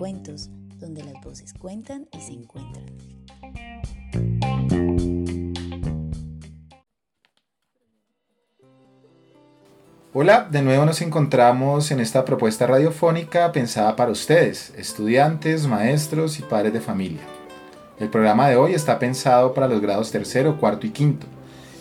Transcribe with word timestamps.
Cuentos, 0.00 0.48
donde 0.78 1.02
las 1.02 1.22
voces 1.22 1.52
cuentan 1.52 2.08
y 2.10 2.22
se 2.22 2.32
encuentran. 2.32 2.86
Hola, 10.14 10.48
de 10.50 10.62
nuevo 10.62 10.86
nos 10.86 11.02
encontramos 11.02 11.90
en 11.90 12.00
esta 12.00 12.24
propuesta 12.24 12.66
radiofónica 12.66 13.52
pensada 13.52 13.94
para 13.94 14.10
ustedes, 14.10 14.72
estudiantes, 14.78 15.66
maestros 15.66 16.38
y 16.38 16.44
padres 16.44 16.72
de 16.72 16.80
familia. 16.80 17.20
El 17.98 18.08
programa 18.08 18.48
de 18.48 18.56
hoy 18.56 18.72
está 18.72 18.98
pensado 18.98 19.52
para 19.52 19.68
los 19.68 19.82
grados 19.82 20.10
tercero, 20.10 20.58
cuarto 20.58 20.86
y 20.86 20.92
quinto 20.92 21.26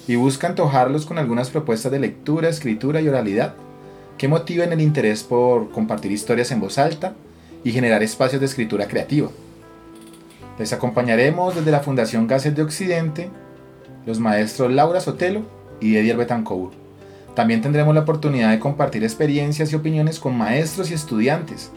y 0.09 0.17
busca 0.17 0.47
antojarlos 0.47 1.05
con 1.05 1.19
algunas 1.19 1.49
propuestas 1.49 1.93
de 1.93 1.99
lectura, 1.99 2.49
escritura 2.49 2.99
y 2.99 3.07
oralidad 3.07 3.55
que 4.17 4.27
motiven 4.27 4.73
el 4.73 4.81
interés 4.81 5.23
por 5.23 5.72
compartir 5.72 6.11
historias 6.11 6.51
en 6.51 6.59
voz 6.59 6.77
alta 6.77 7.16
y 7.63 7.71
generar 7.71 8.03
espacios 8.03 8.39
de 8.39 8.45
escritura 8.45 8.88
creativa. 8.88 9.29
Les 10.57 10.73
acompañaremos 10.73 11.55
desde 11.55 11.71
la 11.71 11.79
Fundación 11.79 12.27
Gases 12.27 12.55
de 12.55 12.63
Occidente 12.63 13.29
los 14.05 14.19
maestros 14.19 14.71
Laura 14.71 14.99
Sotelo 15.01 15.43
y 15.79 15.95
Edier 15.95 16.17
Betancourt 16.17 16.73
también 17.39 17.61
tendremos 17.61 17.95
la 17.95 18.01
oportunidad 18.01 18.51
de 18.51 18.59
compartir 18.59 19.01
experiencias 19.03 19.71
y 19.71 19.75
opiniones 19.77 20.19
con 20.19 20.38
maestros 20.38 20.91
y 20.91 20.93
estudiantes 20.93 21.71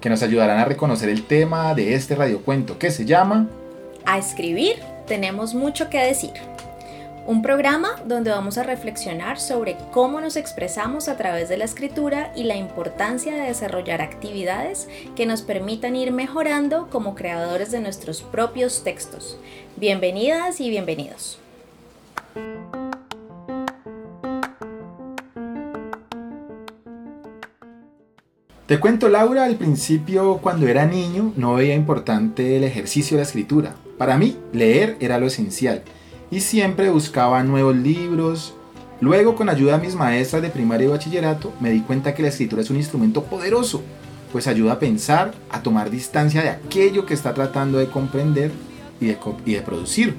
que 0.00 0.08
nos 0.08 0.22
ayudarán 0.22 0.58
a 0.58 0.64
reconocer 0.64 1.08
el 1.08 1.24
tema 1.24 1.74
de 1.74 1.94
este 1.94 2.14
radiocuento 2.14 2.78
que 2.78 2.92
se 2.92 3.04
llama 3.04 3.48
A 4.06 4.18
escribir 4.18 4.76
tenemos 5.08 5.54
mucho 5.54 5.90
que 5.90 5.98
decir. 5.98 6.30
Un 7.28 7.42
programa 7.42 7.90
donde 8.06 8.30
vamos 8.30 8.56
a 8.56 8.62
reflexionar 8.62 9.38
sobre 9.38 9.76
cómo 9.92 10.18
nos 10.18 10.36
expresamos 10.36 11.10
a 11.10 11.18
través 11.18 11.50
de 11.50 11.58
la 11.58 11.66
escritura 11.66 12.32
y 12.34 12.44
la 12.44 12.56
importancia 12.56 13.34
de 13.34 13.42
desarrollar 13.42 14.00
actividades 14.00 14.88
que 15.14 15.26
nos 15.26 15.42
permitan 15.42 15.94
ir 15.94 16.10
mejorando 16.10 16.88
como 16.88 17.14
creadores 17.14 17.70
de 17.70 17.80
nuestros 17.80 18.22
propios 18.22 18.82
textos. 18.82 19.38
Bienvenidas 19.76 20.58
y 20.62 20.70
bienvenidos. 20.70 21.38
Te 28.64 28.80
cuento, 28.80 29.10
Laura, 29.10 29.44
al 29.44 29.56
principio, 29.56 30.38
cuando 30.38 30.66
era 30.66 30.86
niño, 30.86 31.34
no 31.36 31.56
veía 31.56 31.74
importante 31.74 32.56
el 32.56 32.64
ejercicio 32.64 33.18
de 33.18 33.22
la 33.22 33.28
escritura. 33.28 33.74
Para 33.98 34.16
mí, 34.16 34.38
leer 34.54 34.96
era 35.00 35.18
lo 35.18 35.26
esencial 35.26 35.82
y 36.30 36.40
siempre 36.40 36.90
buscaba 36.90 37.42
nuevos 37.42 37.76
libros. 37.76 38.54
Luego, 39.00 39.36
con 39.36 39.48
ayuda 39.48 39.78
de 39.78 39.86
mis 39.86 39.94
maestras 39.94 40.42
de 40.42 40.50
primaria 40.50 40.86
y 40.86 40.90
bachillerato, 40.90 41.52
me 41.60 41.70
di 41.70 41.80
cuenta 41.80 42.14
que 42.14 42.22
la 42.22 42.28
escritura 42.28 42.62
es 42.62 42.70
un 42.70 42.76
instrumento 42.76 43.22
poderoso, 43.24 43.82
pues 44.32 44.46
ayuda 44.46 44.72
a 44.72 44.78
pensar, 44.78 45.34
a 45.50 45.62
tomar 45.62 45.90
distancia 45.90 46.42
de 46.42 46.50
aquello 46.50 47.06
que 47.06 47.14
está 47.14 47.32
tratando 47.32 47.78
de 47.78 47.86
comprender 47.86 48.50
y 49.00 49.06
de, 49.06 49.18
y 49.46 49.54
de 49.54 49.62
producir. 49.62 50.16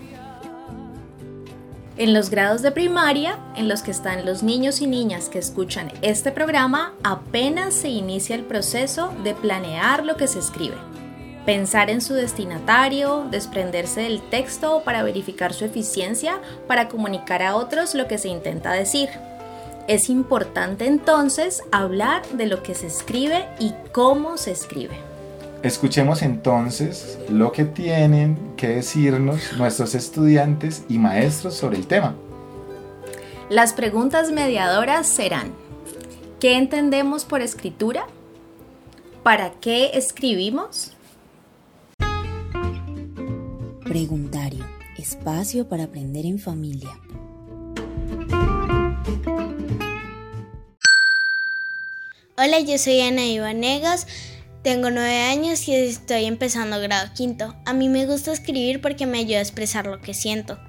En 1.97 2.13
los 2.13 2.29
grados 2.29 2.61
de 2.61 2.71
primaria, 2.71 3.37
en 3.57 3.67
los 3.67 3.81
que 3.81 3.91
están 3.91 4.25
los 4.25 4.41
niños 4.41 4.79
y 4.79 4.87
niñas 4.87 5.27
que 5.27 5.37
escuchan 5.37 5.91
este 6.01 6.31
programa, 6.31 6.93
apenas 7.03 7.73
se 7.73 7.89
inicia 7.89 8.37
el 8.37 8.45
proceso 8.45 9.13
de 9.25 9.35
planear 9.35 10.05
lo 10.05 10.15
que 10.15 10.29
se 10.29 10.39
escribe. 10.39 10.77
Pensar 11.49 11.89
en 11.89 11.99
su 12.01 12.13
destinatario, 12.13 13.25
desprenderse 13.31 14.01
del 14.01 14.21
texto 14.21 14.83
para 14.85 15.01
verificar 15.01 15.51
su 15.51 15.65
eficiencia 15.65 16.39
para 16.67 16.89
comunicar 16.89 17.41
a 17.41 17.55
otros 17.55 17.95
lo 17.95 18.07
que 18.07 18.19
se 18.19 18.27
intenta 18.27 18.71
decir. 18.71 19.09
Es 19.87 20.11
importante 20.11 20.85
entonces 20.85 21.63
hablar 21.71 22.21
de 22.33 22.45
lo 22.45 22.61
que 22.61 22.75
se 22.75 22.85
escribe 22.85 23.47
y 23.57 23.73
cómo 23.91 24.37
se 24.37 24.51
escribe. 24.51 24.95
Escuchemos 25.63 26.21
entonces 26.21 27.17
lo 27.31 27.51
que 27.51 27.65
tienen 27.65 28.37
que 28.55 28.67
decirnos 28.67 29.51
nuestros 29.57 29.95
estudiantes 29.95 30.83
y 30.87 30.99
maestros 30.99 31.55
sobre 31.55 31.77
el 31.77 31.87
tema. 31.87 32.13
Las 33.49 33.73
preguntas 33.73 34.31
mediadoras 34.31 35.07
serán, 35.07 35.51
¿qué 36.39 36.57
entendemos 36.57 37.25
por 37.25 37.41
escritura? 37.41 38.05
¿Para 39.23 39.49
qué 39.53 39.89
escribimos? 39.95 40.93
Preguntario, 43.89 44.63
espacio 44.99 45.67
para 45.67 45.85
aprender 45.85 46.23
en 46.27 46.37
familia. 46.37 46.91
Hola, 52.37 52.59
yo 52.59 52.77
soy 52.77 53.01
Ana 53.01 53.25
Ivanegas. 53.25 54.05
Tengo 54.61 54.91
nueve 54.91 55.21
años 55.21 55.67
y 55.67 55.73
estoy 55.73 56.25
empezando 56.25 56.79
grado 56.79 57.09
quinto. 57.15 57.55
A 57.65 57.73
mí 57.73 57.89
me 57.89 58.05
gusta 58.05 58.31
escribir 58.31 58.79
porque 58.79 59.07
me 59.07 59.17
ayuda 59.17 59.39
a 59.39 59.41
expresar 59.41 59.87
lo 59.87 59.99
que 59.99 60.13
siento. 60.13 60.59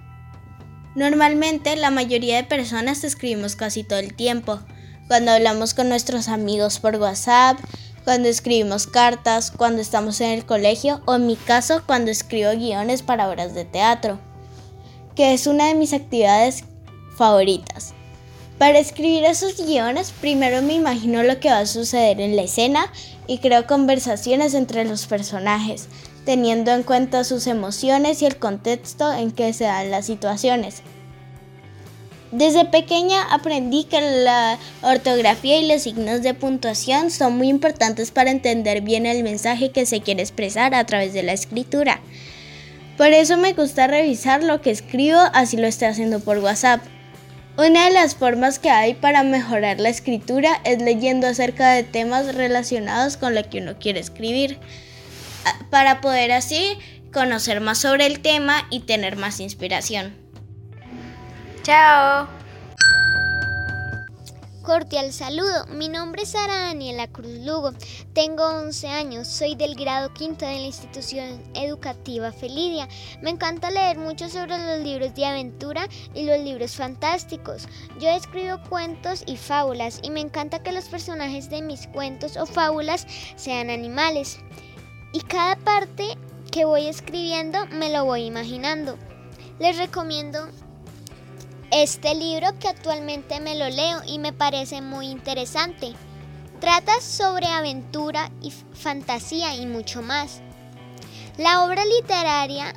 Normalmente 0.97 1.77
la 1.77 1.91
mayoría 1.91 2.37
de 2.37 2.45
personas 2.45 3.05
escribimos 3.05 3.55
casi 3.55 3.85
todo 3.85 3.99
el 3.99 4.15
tiempo. 4.15 4.61
Cuando 5.09 5.33
hablamos 5.33 5.75
con 5.75 5.91
nuestros 5.91 6.29
amigos 6.29 6.79
por 6.79 6.97
WhatsApp, 6.97 7.59
cuando 8.05 8.29
escribimos 8.29 8.87
cartas, 8.87 9.51
cuando 9.51 9.81
estamos 9.81 10.21
en 10.21 10.31
el 10.31 10.47
colegio 10.47 11.01
o 11.07 11.15
en 11.17 11.27
mi 11.27 11.37
caso 11.37 11.83
cuando 11.87 12.11
escribo 12.11 12.53
guiones 12.53 13.03
para 13.03 13.29
obras 13.29 13.55
de 13.55 13.65
teatro, 13.65 14.19
que 15.15 15.35
es 15.35 15.47
una 15.47 15.67
de 15.67 15.75
mis 15.75 15.93
actividades 15.93 16.65
favoritas. 17.17 17.95
Para 18.59 18.79
escribir 18.79 19.25
esos 19.25 19.57
guiones, 19.57 20.13
primero 20.21 20.61
me 20.61 20.75
imagino 20.75 21.23
lo 21.23 21.41
que 21.41 21.51
va 21.51 21.61
a 21.61 21.67
suceder 21.67 22.21
en 22.21 22.37
la 22.37 22.43
escena 22.43 22.93
y 23.27 23.39
creo 23.39 23.67
conversaciones 23.67 24.53
entre 24.53 24.85
los 24.85 25.07
personajes, 25.07 25.89
teniendo 26.27 26.71
en 26.73 26.83
cuenta 26.83 27.25
sus 27.25 27.47
emociones 27.47 28.21
y 28.21 28.27
el 28.27 28.37
contexto 28.37 29.13
en 29.13 29.31
que 29.31 29.53
se 29.55 29.65
dan 29.65 29.91
las 29.91 30.07
situaciones. 30.07 30.83
Desde 32.33 32.65
pequeña 32.65 33.23
aprendí 33.33 33.85
que 33.85 34.01
la 34.01 34.57
ortografía 34.83 35.59
y 35.59 35.67
los 35.67 35.83
signos 35.83 36.23
de 36.23 36.33
puntuación 36.33 37.11
son 37.11 37.37
muy 37.37 37.49
importantes 37.49 38.13
para 38.13 38.31
entender 38.31 38.83
bien 38.83 39.05
el 39.05 39.25
mensaje 39.25 39.73
que 39.73 39.85
se 39.85 40.01
quiere 40.01 40.23
expresar 40.23 40.75
a 40.75 40.85
través 40.85 41.13
de 41.13 41.25
la 41.25 41.33
escritura. 41.33 42.01
Por 42.97 43.09
eso 43.09 43.37
me 43.37 43.53
gusta 43.53 43.89
revisar 43.89 44.45
lo 44.45 44.61
que 44.61 44.71
escribo 44.71 45.19
así 45.33 45.57
lo 45.57 45.67
estoy 45.67 45.89
haciendo 45.89 46.21
por 46.21 46.39
WhatsApp. 46.39 46.81
Una 47.57 47.87
de 47.87 47.95
las 47.95 48.15
formas 48.15 48.61
que 48.61 48.71
hay 48.71 48.95
para 48.95 49.25
mejorar 49.25 49.81
la 49.81 49.89
escritura 49.89 50.61
es 50.65 50.81
leyendo 50.81 51.27
acerca 51.27 51.73
de 51.73 51.83
temas 51.83 52.35
relacionados 52.35 53.17
con 53.17 53.35
lo 53.35 53.49
que 53.51 53.59
uno 53.59 53.77
quiere 53.79 53.99
escribir, 53.99 54.59
para 55.71 56.01
poder 56.01 56.31
así 56.31 56.79
conocer 57.13 57.61
más 57.61 57.79
sobre 57.79 58.07
el 58.07 58.21
tema 58.21 58.67
y 58.71 58.81
tener 58.81 59.17
más 59.17 59.41
inspiración. 59.41 60.30
Chao. 61.63 62.27
Cordial 64.63 65.13
saludo, 65.13 65.67
mi 65.67 65.89
nombre 65.89 66.23
es 66.23 66.31
Sara 66.31 66.55
Daniela 66.55 67.07
Cruz 67.09 67.39
Lugo, 67.45 67.73
tengo 68.15 68.45
11 68.45 68.89
años, 68.89 69.29
soy 69.29 69.57
del 69.57 69.75
grado 69.75 70.13
quinto 70.15 70.47
de 70.47 70.55
la 70.55 70.67
institución 70.67 71.43
educativa 71.55 72.33
Felidia. 72.33 72.89
Me 73.21 73.31
encanta 73.31 73.71
leer 73.71 73.99
mucho 73.99 74.29
sobre 74.31 74.57
los 74.59 74.85
libros 74.85 75.15
de 75.15 75.27
aventura 75.27 75.87
y 76.15 76.25
los 76.25 76.39
libros 76.41 76.77
fantásticos. 76.77 77.69
Yo 77.99 78.09
escribo 78.09 78.59
cuentos 78.69 79.23
y 79.27 79.37
fábulas 79.37 80.01
y 80.03 80.11
me 80.11 80.21
encanta 80.21 80.63
que 80.63 80.73
los 80.73 80.85
personajes 80.85 81.51
de 81.51 81.61
mis 81.61 81.87
cuentos 81.89 82.37
o 82.39 82.47
fábulas 82.47 83.07
sean 83.37 83.69
animales. 83.69 84.39
Y 85.13 85.21
cada 85.21 85.57
parte 85.57 86.17
que 86.51 86.65
voy 86.65 86.87
escribiendo 86.87 87.67
me 87.67 87.93
lo 87.93 88.05
voy 88.05 88.25
imaginando. 88.25 88.97
Les 89.59 89.77
recomiendo 89.77 90.49
este 91.71 92.15
libro 92.15 92.49
que 92.59 92.69
actualmente 92.69 93.41
me 93.41 93.55
lo 93.55 93.69
leo 93.69 94.01
y 94.07 94.19
me 94.19 94.33
parece 94.33 94.83
muy 94.83 95.07
interesante. 95.07 95.93
Trata 96.61 97.01
sobre 97.01 97.47
aventura 97.47 98.31
y 98.43 98.51
fantasía 98.51 99.55
y 99.55 99.67
mucho 99.67 100.03
más. 100.03 100.41
La 101.39 101.65
obra 101.65 101.85
literaria 101.85 102.75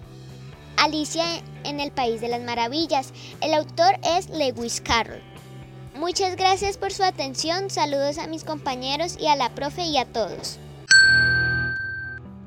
Alicia 0.77 1.25
en 1.63 1.79
el 1.79 1.91
País 1.91 2.21
de 2.21 2.27
las 2.27 2.41
Maravillas. 2.41 3.13
El 3.41 3.53
autor 3.53 3.99
es 4.03 4.29
Lewis 4.29 4.81
Carroll. 4.81 5.21
Muchas 5.95 6.35
gracias 6.35 6.77
por 6.77 6.91
su 6.91 7.03
atención, 7.03 7.69
saludos 7.69 8.17
a 8.17 8.27
mis 8.27 8.43
compañeros 8.43 9.17
y 9.19 9.27
a 9.27 9.35
la 9.35 9.53
profe 9.53 9.83
y 9.83 9.97
a 9.97 10.05
todos. 10.05 10.59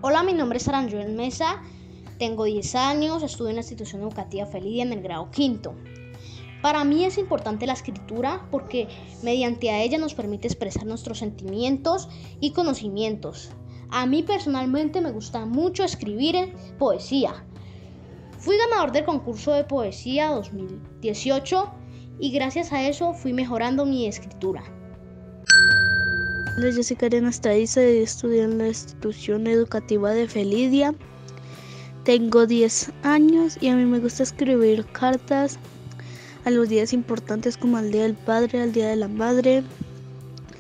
Hola, 0.01 0.23
mi 0.23 0.33
nombre 0.33 0.59
es 0.59 0.69
Aranjuel 0.69 1.13
Mesa, 1.13 1.63
tengo 2.19 2.45
10 2.45 2.75
años, 2.75 3.23
estudio 3.23 3.51
en 3.51 3.57
la 3.57 3.63
institución 3.63 4.03
educativa 4.03 4.47
Felidia 4.47 4.83
en 4.83 4.93
el 4.93 5.03
grado 5.03 5.31
quinto. 5.31 5.75
Para 6.67 6.83
mí 6.83 7.05
es 7.05 7.17
importante 7.17 7.65
la 7.65 7.75
escritura 7.75 8.45
porque 8.51 8.89
mediante 9.23 9.71
a 9.71 9.81
ella 9.85 9.99
nos 9.99 10.15
permite 10.15 10.49
expresar 10.49 10.85
nuestros 10.85 11.21
sentimientos 11.21 12.09
y 12.41 12.51
conocimientos. 12.51 13.51
A 13.89 14.05
mí 14.07 14.25
personalmente 14.25 15.01
me 15.01 15.13
gusta 15.13 15.47
mucho 15.47 15.85
escribir 15.85 16.53
poesía. 16.77 17.45
Fui 18.41 18.57
ganador 18.59 18.91
del 18.91 19.05
concurso 19.05 19.53
de 19.53 19.63
poesía 19.63 20.31
2018 20.31 21.71
y 22.19 22.33
gracias 22.33 22.73
a 22.73 22.89
eso 22.89 23.15
fui 23.15 23.33
mejorando 23.33 23.87
mi 23.87 24.09
escritura. 24.09 24.65
Hola, 26.59 26.73
Jessica 26.75 27.07
Arena 27.07 27.31
Estadiza, 27.31 27.81
estudio 27.81 28.43
en 28.43 28.59
la 28.59 28.67
institución 28.67 29.47
educativa 29.47 30.11
de 30.11 30.27
Felidia. 30.27 30.97
Tengo 32.03 32.45
10 32.45 32.91
años 33.05 33.57
y 33.61 33.69
a 33.69 33.77
mí 33.77 33.85
me 33.85 34.01
gusta 34.01 34.25
escribir 34.25 34.85
cartas 34.87 35.61
a 36.47 36.51
los 36.53 36.69
días 36.69 36.93
importantes 36.93 37.57
como 37.57 37.77
al 37.77 37.91
Día 37.91 38.05
del 38.05 38.15
Padre, 38.15 38.63
al 38.63 38.73
Día 38.73 38.89
de 38.89 38.95
la 38.95 39.09
Madre, 39.09 39.65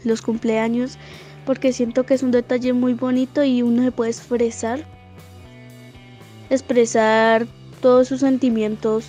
los 0.02 0.20
cumpleaños, 0.20 0.98
porque 1.46 1.72
siento 1.72 2.04
que 2.04 2.14
es 2.14 2.24
un 2.24 2.32
detalle 2.32 2.72
muy 2.72 2.94
bonito 2.94 3.44
y 3.44 3.62
uno 3.62 3.84
se 3.84 3.92
puede 3.92 4.10
expresar, 4.10 4.84
expresar 6.50 7.46
todos 7.80 8.08
sus 8.08 8.18
sentimientos 8.18 9.06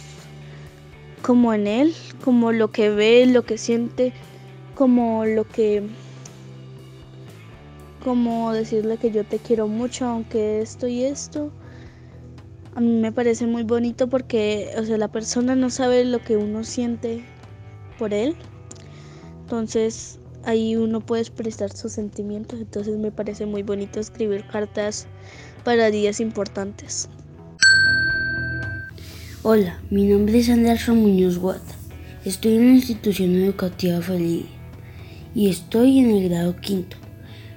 como 1.23 1.51
en 1.51 1.65
él, 1.65 1.95
como 2.23 2.51
lo 2.51 2.71
que 2.71 2.91
ve, 2.91 3.25
lo 3.25 3.43
que 3.43 3.57
siente, 3.57 4.13
como 4.75 5.25
lo 5.25 5.47
que 5.47 5.81
como 8.03 8.53
decirle 8.53 8.97
que 8.97 9.09
yo 9.09 9.25
te 9.25 9.39
quiero 9.39 9.67
mucho 9.67 10.05
aunque 10.05 10.61
esto 10.61 10.87
y 10.87 11.03
esto 11.03 11.51
a 12.77 12.79
mí 12.79 12.91
me 12.91 13.11
parece 13.11 13.47
muy 13.47 13.63
bonito 13.63 14.07
porque, 14.07 14.69
o 14.77 14.85
sea, 14.85 14.99
la 14.99 15.07
persona 15.07 15.55
no 15.55 15.71
sabe 15.71 16.05
lo 16.05 16.19
que 16.19 16.37
uno 16.37 16.63
siente 16.63 17.23
por 17.97 18.13
él. 18.13 18.35
Entonces, 19.41 20.19
ahí 20.43 20.75
uno 20.75 21.01
puede 21.01 21.23
expresar 21.23 21.71
sus 21.71 21.93
sentimientos. 21.93 22.59
Entonces, 22.59 22.95
me 22.99 23.11
parece 23.11 23.47
muy 23.47 23.63
bonito 23.63 23.99
escribir 23.99 24.45
cartas 24.45 25.07
para 25.63 25.89
días 25.89 26.19
importantes. 26.19 27.09
Hola, 29.41 29.81
mi 29.89 30.05
nombre 30.05 30.37
es 30.37 30.47
Andrés 30.47 30.87
Muñoz 30.87 31.39
Guata. 31.39 31.73
Estoy 32.25 32.57
en 32.57 32.67
la 32.67 32.73
institución 32.73 33.31
educativa 33.37 34.01
Feliz 34.01 34.45
y 35.33 35.49
estoy 35.49 35.97
en 35.97 36.11
el 36.11 36.29
grado 36.29 36.55
quinto. 36.57 36.95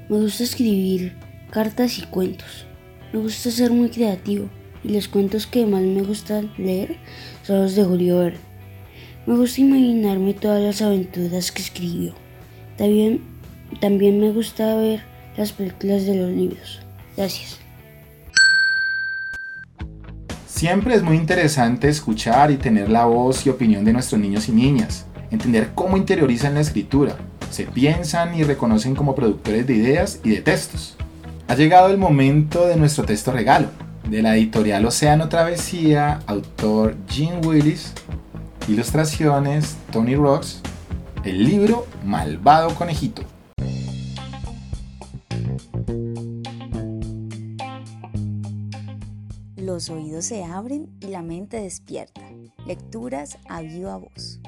Me 0.09 0.19
gusta 0.19 0.45
escribir 0.45 1.13
cartas 1.51 1.99
y 1.99 2.07
cuentos. 2.07 2.65
Me 3.13 3.19
gusta 3.19 3.51
ser 3.51 3.71
muy 3.71 3.91
creativo 3.91 4.49
y 4.85 4.93
los 4.95 5.09
cuentos 5.09 5.47
que 5.47 5.67
más 5.67 5.83
me 5.83 6.03
gustan 6.03 6.53
leer 6.59 6.97
son 7.43 7.63
los 7.63 7.75
de 7.75 7.85
Julio 7.85 8.19
Verne. 8.19 8.39
Me 9.27 9.37
gusta 9.37 9.61
imaginarme 9.61 10.35
todas 10.35 10.63
las 10.63 10.83
aventuras 10.83 11.53
que 11.53 11.63
escribió. 11.63 12.15
También, 12.79 13.21
también 13.81 14.19
me 14.19 14.33
gusta 14.33 14.75
ver 14.77 15.03
las 15.37 15.53
películas 15.53 16.07
de 16.07 16.17
los 16.17 16.31
libros. 16.31 16.81
Gracias. 17.17 17.59
Siempre 20.47 20.95
es 20.95 21.03
muy 21.03 21.17
interesante 21.17 21.89
escuchar 21.89 22.51
y 22.51 22.57
tener 22.57 22.91
la 22.91 23.05
voz 23.05 23.47
y 23.47 23.51
opinión 23.51 23.85
de 23.85 23.93
nuestros 23.93 24.21
niños 24.21 24.49
y 24.49 24.53
niñas, 24.53 25.07
entender 25.31 25.71
cómo 25.75 25.97
interiorizan 25.97 26.55
la 26.55 26.61
escritura, 26.61 27.17
se 27.51 27.65
piensan 27.65 28.35
y 28.35 28.43
reconocen 28.43 28.95
como 28.95 29.15
productores 29.15 29.67
de 29.67 29.75
ideas 29.75 30.21
y 30.23 30.31
de 30.31 30.43
textos. 30.43 30.97
Ha 31.49 31.55
llegado 31.55 31.89
el 31.89 31.99
momento 31.99 32.67
de 32.67 32.77
nuestro 32.77 33.05
texto 33.05 33.33
regalo 33.33 33.69
de 34.11 34.23
la 34.23 34.37
editorial 34.37 34.85
Océano 34.85 35.29
Travesía, 35.29 36.19
autor 36.27 36.97
Jim 37.09 37.41
Willis, 37.47 37.95
ilustraciones 38.67 39.77
Tony 39.93 40.17
Rocks, 40.17 40.61
el 41.25 41.45
libro 41.45 41.87
Malvado 42.05 42.75
Conejito. 42.75 43.23
Los 49.55 49.91
oídos 49.91 50.25
se 50.25 50.43
abren 50.43 50.89
y 51.01 51.07
la 51.07 51.23
mente 51.23 51.61
despierta. 51.61 52.23
Lecturas 52.67 53.39
a 53.49 53.63
viva 53.63 53.97
voz. 53.97 54.41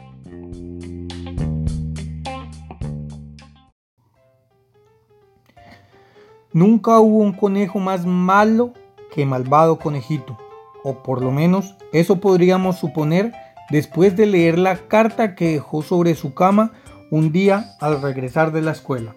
Nunca 6.52 6.98
hubo 6.98 7.18
un 7.18 7.32
conejo 7.32 7.78
más 7.78 8.04
malo 8.04 8.74
que 9.14 9.26
malvado 9.26 9.78
conejito, 9.78 10.38
o 10.82 11.02
por 11.02 11.22
lo 11.22 11.30
menos 11.30 11.74
eso 11.92 12.20
podríamos 12.20 12.78
suponer 12.78 13.32
después 13.70 14.16
de 14.16 14.26
leer 14.26 14.58
la 14.58 14.76
carta 14.88 15.34
que 15.34 15.52
dejó 15.52 15.82
sobre 15.82 16.14
su 16.14 16.34
cama 16.34 16.72
un 17.10 17.32
día 17.32 17.76
al 17.80 18.00
regresar 18.02 18.52
de 18.52 18.62
la 18.62 18.72
escuela. 18.72 19.14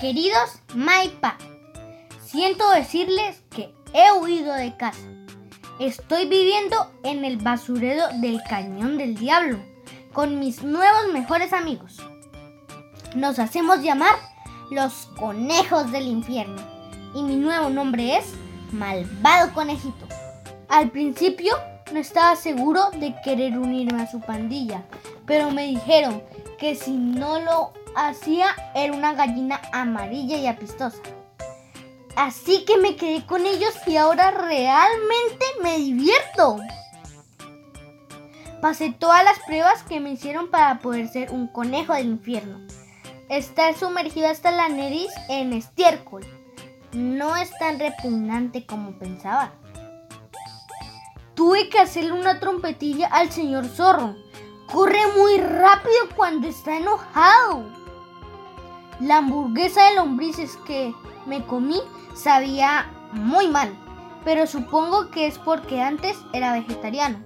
Queridos 0.00 0.60
Maipa, 0.74 1.38
siento 2.22 2.70
decirles 2.72 3.42
que 3.50 3.72
he 3.94 4.12
huido 4.20 4.52
de 4.54 4.76
casa. 4.76 5.00
Estoy 5.80 6.28
viviendo 6.28 6.76
en 7.02 7.24
el 7.24 7.38
basurero 7.38 8.04
del 8.20 8.40
Cañón 8.48 8.98
del 8.98 9.16
Diablo 9.16 9.58
con 10.12 10.38
mis 10.38 10.62
nuevos 10.62 11.12
mejores 11.12 11.52
amigos. 11.52 11.98
Nos 13.14 13.38
hacemos 13.38 13.82
llamar 13.82 14.14
los 14.70 15.06
conejos 15.18 15.90
del 15.92 16.06
infierno 16.06 16.75
y 17.16 17.22
mi 17.22 17.36
nuevo 17.36 17.70
nombre 17.70 18.18
es 18.18 18.26
Malvado 18.72 19.54
Conejito. 19.54 20.06
Al 20.68 20.90
principio 20.90 21.54
no 21.90 21.98
estaba 21.98 22.36
seguro 22.36 22.90
de 22.90 23.14
querer 23.24 23.58
unirme 23.58 24.02
a 24.02 24.10
su 24.10 24.20
pandilla, 24.20 24.82
pero 25.24 25.50
me 25.50 25.66
dijeron 25.66 26.22
que 26.58 26.74
si 26.74 26.90
no 26.92 27.40
lo 27.40 27.72
hacía 27.96 28.48
era 28.74 28.92
una 28.92 29.14
gallina 29.14 29.62
amarilla 29.72 30.36
y 30.36 30.46
apistosa. 30.46 30.98
Así 32.16 32.66
que 32.66 32.76
me 32.76 32.96
quedé 32.96 33.24
con 33.24 33.46
ellos 33.46 33.74
y 33.86 33.96
ahora 33.96 34.30
realmente 34.30 35.46
me 35.62 35.78
divierto. 35.78 36.58
Pasé 38.60 38.90
todas 38.90 39.24
las 39.24 39.38
pruebas 39.46 39.82
que 39.84 40.00
me 40.00 40.10
hicieron 40.10 40.50
para 40.50 40.80
poder 40.80 41.08
ser 41.08 41.30
un 41.30 41.46
conejo 41.46 41.94
del 41.94 42.08
infierno. 42.08 42.60
Estar 43.30 43.74
sumergido 43.74 44.28
hasta 44.28 44.50
la 44.50 44.68
nariz 44.68 45.08
en 45.28 45.54
estiércol 45.54 46.35
no 46.92 47.36
es 47.36 47.50
tan 47.58 47.78
repugnante 47.78 48.66
como 48.66 48.92
pensaba. 48.92 49.52
Tuve 51.34 51.68
que 51.68 51.78
hacerle 51.78 52.12
una 52.12 52.40
trompetilla 52.40 53.08
al 53.08 53.30
señor 53.30 53.66
zorro. 53.66 54.16
Corre 54.72 55.00
muy 55.16 55.38
rápido 55.38 56.08
cuando 56.16 56.48
está 56.48 56.76
enojado. 56.76 57.70
La 59.00 59.18
hamburguesa 59.18 59.84
de 59.84 59.96
lombrices 59.96 60.56
que 60.66 60.94
me 61.26 61.44
comí 61.44 61.80
sabía 62.14 62.90
muy 63.12 63.48
mal, 63.48 63.76
pero 64.24 64.46
supongo 64.46 65.10
que 65.10 65.26
es 65.26 65.38
porque 65.38 65.82
antes 65.82 66.16
era 66.32 66.52
vegetariano. 66.52 67.18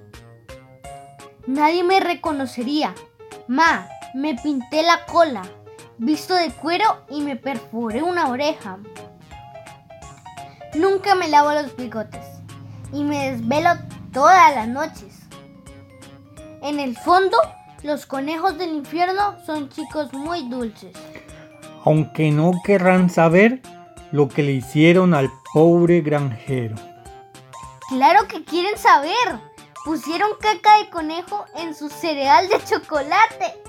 Nadie 1.47 1.85
me 1.85 2.01
reconocería. 2.01 2.95
Ma, 3.47 3.89
me 4.15 4.35
pinté 4.35 4.83
la 4.83 5.07
cola, 5.07 5.43
visto 5.99 6.35
de 6.35 6.51
cuero 6.51 7.05
y 7.09 7.23
me 7.23 7.37
perforé 7.37 8.03
una 8.03 8.29
oreja. 8.29 8.79
Nunca 10.75 11.17
me 11.17 11.29
lavo 11.29 11.53
los 11.53 11.75
bigotes 11.77 12.25
y 12.93 13.03
me 13.03 13.33
desvelo 13.33 13.71
todas 14.13 14.55
las 14.55 14.69
noches. 14.69 15.21
En 16.63 16.79
el 16.79 16.97
fondo, 16.97 17.37
los 17.83 18.07
conejos 18.07 18.57
del 18.57 18.71
infierno 18.71 19.37
son 19.45 19.69
chicos 19.71 20.13
muy 20.13 20.49
dulces. 20.49 20.93
Aunque 21.85 22.31
no 22.31 22.53
querrán 22.65 23.11
saber 23.11 23.63
lo 24.13 24.29
que 24.29 24.43
le 24.43 24.53
hicieron 24.53 25.15
al 25.15 25.31
pobre 25.53 26.03
granjero. 26.03 26.77
Claro 27.89 28.29
que 28.29 28.45
quieren 28.45 28.79
saber. 28.79 29.41
Pusieron 29.85 30.31
caca 30.41 30.79
de 30.79 30.91
conejo 30.91 31.47
en 31.57 31.75
su 31.75 31.89
cereal 31.89 32.49
de 32.49 32.63
chocolate. 32.63 33.63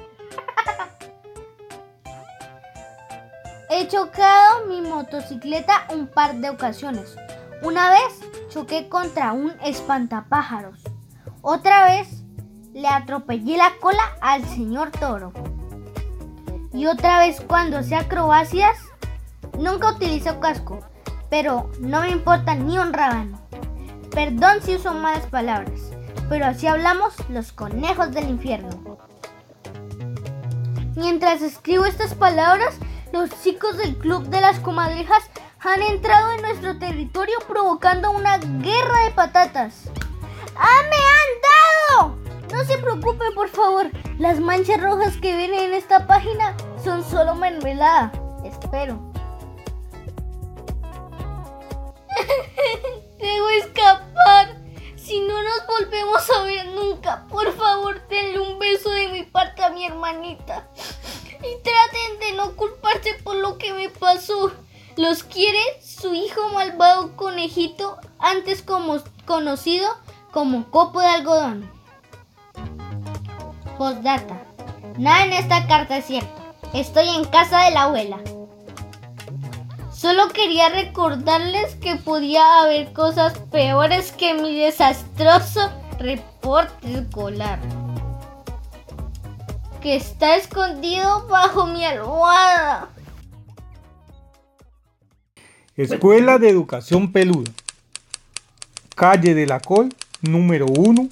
He 3.74 3.88
chocado 3.88 4.66
mi 4.68 4.82
motocicleta 4.82 5.88
un 5.94 6.08
par 6.08 6.36
de 6.36 6.50
ocasiones. 6.50 7.16
Una 7.64 7.90
vez 7.90 8.20
choqué 8.50 8.90
contra 8.90 9.32
un 9.32 9.54
espantapájaros. 9.64 10.78
Otra 11.42 11.86
vez 11.86 12.22
le 12.74 12.90
atropellé 12.90 13.56
la 13.56 13.72
cola 13.80 14.04
al 14.20 14.44
señor 14.44 14.92
toro. 14.92 15.32
Y 16.74 16.86
otra 16.88 17.20
vez 17.20 17.40
cuando 17.40 17.78
hacía 17.78 18.00
acrobacias, 18.00 18.78
nunca 19.58 19.94
utilizo 19.94 20.42
casco, 20.42 20.82
pero 21.30 21.72
no 21.80 22.02
me 22.02 22.10
importa 22.10 22.56
ni 22.56 22.78
un 22.78 22.92
rábano. 22.92 23.40
Perdón 24.14 24.62
si 24.64 24.76
uso 24.76 24.94
malas 24.94 25.28
palabras, 25.28 25.80
pero 26.28 26.46
así 26.46 26.68
hablamos 26.68 27.14
los 27.30 27.54
conejos 27.54 28.12
del 28.12 28.32
infierno. 28.32 28.98
Mientras 30.98 31.42
escribo 31.42 31.86
estas 31.86 32.16
palabras, 32.16 32.78
los 33.12 33.30
chicos 33.42 33.78
del 33.78 33.98
club 33.98 34.24
de 34.28 34.42
las 34.42 34.60
comadrejas 34.60 35.30
han 35.60 35.82
entrado 35.82 36.32
en 36.34 36.42
nuestro 36.42 36.78
territorio 36.80 37.38
provocando 37.48 38.12
una 38.12 38.38
guerra 38.38 39.04
de 39.04 39.12
patatas. 39.12 39.90
¡Ah, 40.56 40.82
me 40.90 40.96
han 40.96 41.30
dado! 42.00 42.16
No 42.52 42.64
se 42.66 42.78
preocupe, 42.78 43.26
por 43.34 43.50
favor. 43.50 43.90
Las 44.18 44.40
manchas 44.40 44.82
rojas 44.82 45.18
que 45.18 45.36
ven 45.36 45.54
en 45.54 45.74
esta 45.74 46.08
página 46.08 46.56
son 46.84 47.04
solo 47.04 47.36
mermelada. 47.36 48.12
Espero. 48.44 49.00
Debo 53.20 53.50
escapar. 53.50 54.61
Si 55.12 55.20
no 55.20 55.44
nos 55.44 55.68
volvemos 55.68 56.30
a 56.30 56.44
ver 56.44 56.68
nunca, 56.68 57.26
por 57.28 57.54
favor, 57.58 58.02
denle 58.08 58.40
un 58.40 58.58
beso 58.60 58.90
de 58.92 59.10
mi 59.10 59.24
parte 59.24 59.62
a 59.62 59.70
mi 59.70 59.86
hermanita. 59.86 60.70
Y 61.40 61.62
traten 61.62 62.20
de 62.22 62.32
no 62.38 62.56
culparse 62.56 63.16
por 63.22 63.36
lo 63.36 63.58
que 63.58 63.74
me 63.74 63.90
pasó. 63.90 64.54
Los 64.96 65.24
quiere 65.24 65.60
su 65.82 66.14
hijo 66.14 66.48
malvado 66.54 67.18
conejito, 67.18 67.98
antes 68.20 68.62
como 68.62 69.00
conocido 69.26 69.90
como 70.32 70.72
copo 70.72 71.02
de 71.02 71.08
algodón. 71.08 71.70
Postdata. 73.78 74.46
Nada 74.98 75.26
en 75.26 75.34
esta 75.34 75.68
carta 75.68 75.98
es 75.98 76.06
cierto. 76.06 76.42
Estoy 76.74 77.10
en 77.10 77.26
casa 77.26 77.66
de 77.66 77.72
la 77.72 77.84
abuela. 77.84 78.22
Solo 80.02 80.30
quería 80.30 80.68
recordarles 80.70 81.76
que 81.76 81.96
podía 81.96 82.64
haber 82.64 82.92
cosas 82.92 83.38
peores 83.52 84.12
que 84.12 84.34
mi 84.34 84.60
desastroso 84.60 85.72
reporte 86.00 86.92
escolar. 86.92 87.60
Que 89.80 89.96
está 89.96 90.38
escondido 90.38 91.28
bajo 91.28 91.68
mi 91.68 91.86
almohada. 91.86 92.90
Escuela 95.78 96.40
de 96.40 96.50
Educación 96.50 97.12
Peluda. 97.12 97.52
Calle 98.96 99.36
de 99.36 99.46
la 99.46 99.60
Col, 99.60 99.94
número 100.24 100.66
1, 100.66 101.10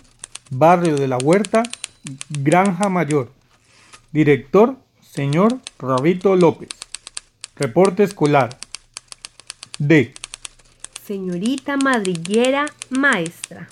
Barrio 0.50 0.96
de 0.96 1.08
la 1.08 1.18
Huerta, 1.18 1.62
Granja 2.30 2.90
Mayor. 2.90 3.32
Director, 4.12 4.78
señor 5.00 5.60
Rabito 5.78 6.36
López. 6.36 6.70
Reporte 7.56 8.02
escolar. 8.02 8.58
D. 9.80 10.14
Señorita 11.06 11.78
madriguera 11.78 12.66
maestra. 12.90 13.70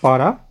Para. 0.00 0.48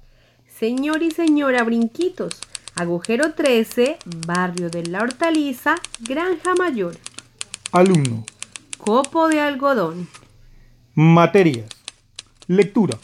Señor 0.47 1.03
y 1.03 1.11
señora 1.11 1.65
Brinquitos. 1.65 2.39
Agujero 2.75 3.33
13, 3.33 3.97
Barrio 4.25 4.69
de 4.69 4.85
la 4.85 5.01
Hortaliza, 5.01 5.75
Granja 5.99 6.55
Mayor. 6.55 6.95
Alumno. 7.73 8.23
Copo 8.77 9.27
de 9.27 9.41
algodón. 9.41 10.07
Materias. 10.95 11.67
Lectura. 12.47 12.97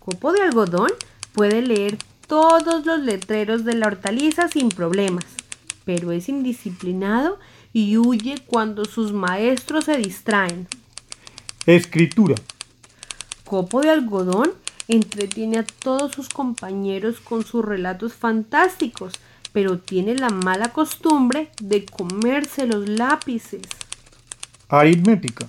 Copo 0.00 0.34
de 0.34 0.42
algodón 0.42 0.90
puede 1.32 1.62
leer 1.62 1.96
todos 2.26 2.84
los 2.84 3.00
letreros 3.00 3.64
de 3.64 3.72
la 3.72 3.86
hortaliza 3.86 4.48
sin 4.48 4.68
problemas, 4.68 5.24
pero 5.86 6.12
es 6.12 6.28
indisciplinado 6.28 7.38
y 7.74 7.98
huye 7.98 8.36
cuando 8.46 8.86
sus 8.86 9.12
maestros 9.12 9.84
se 9.84 9.98
distraen. 9.98 10.66
Escritura. 11.66 12.36
Copo 13.44 13.82
de 13.82 13.90
algodón 13.90 14.52
entretiene 14.88 15.58
a 15.58 15.64
todos 15.64 16.12
sus 16.12 16.28
compañeros 16.28 17.20
con 17.20 17.44
sus 17.44 17.64
relatos 17.64 18.14
fantásticos, 18.14 19.14
pero 19.52 19.78
tiene 19.78 20.14
la 20.14 20.30
mala 20.30 20.72
costumbre 20.72 21.50
de 21.60 21.84
comerse 21.84 22.66
los 22.66 22.88
lápices. 22.88 23.62
Aritmética. 24.68 25.46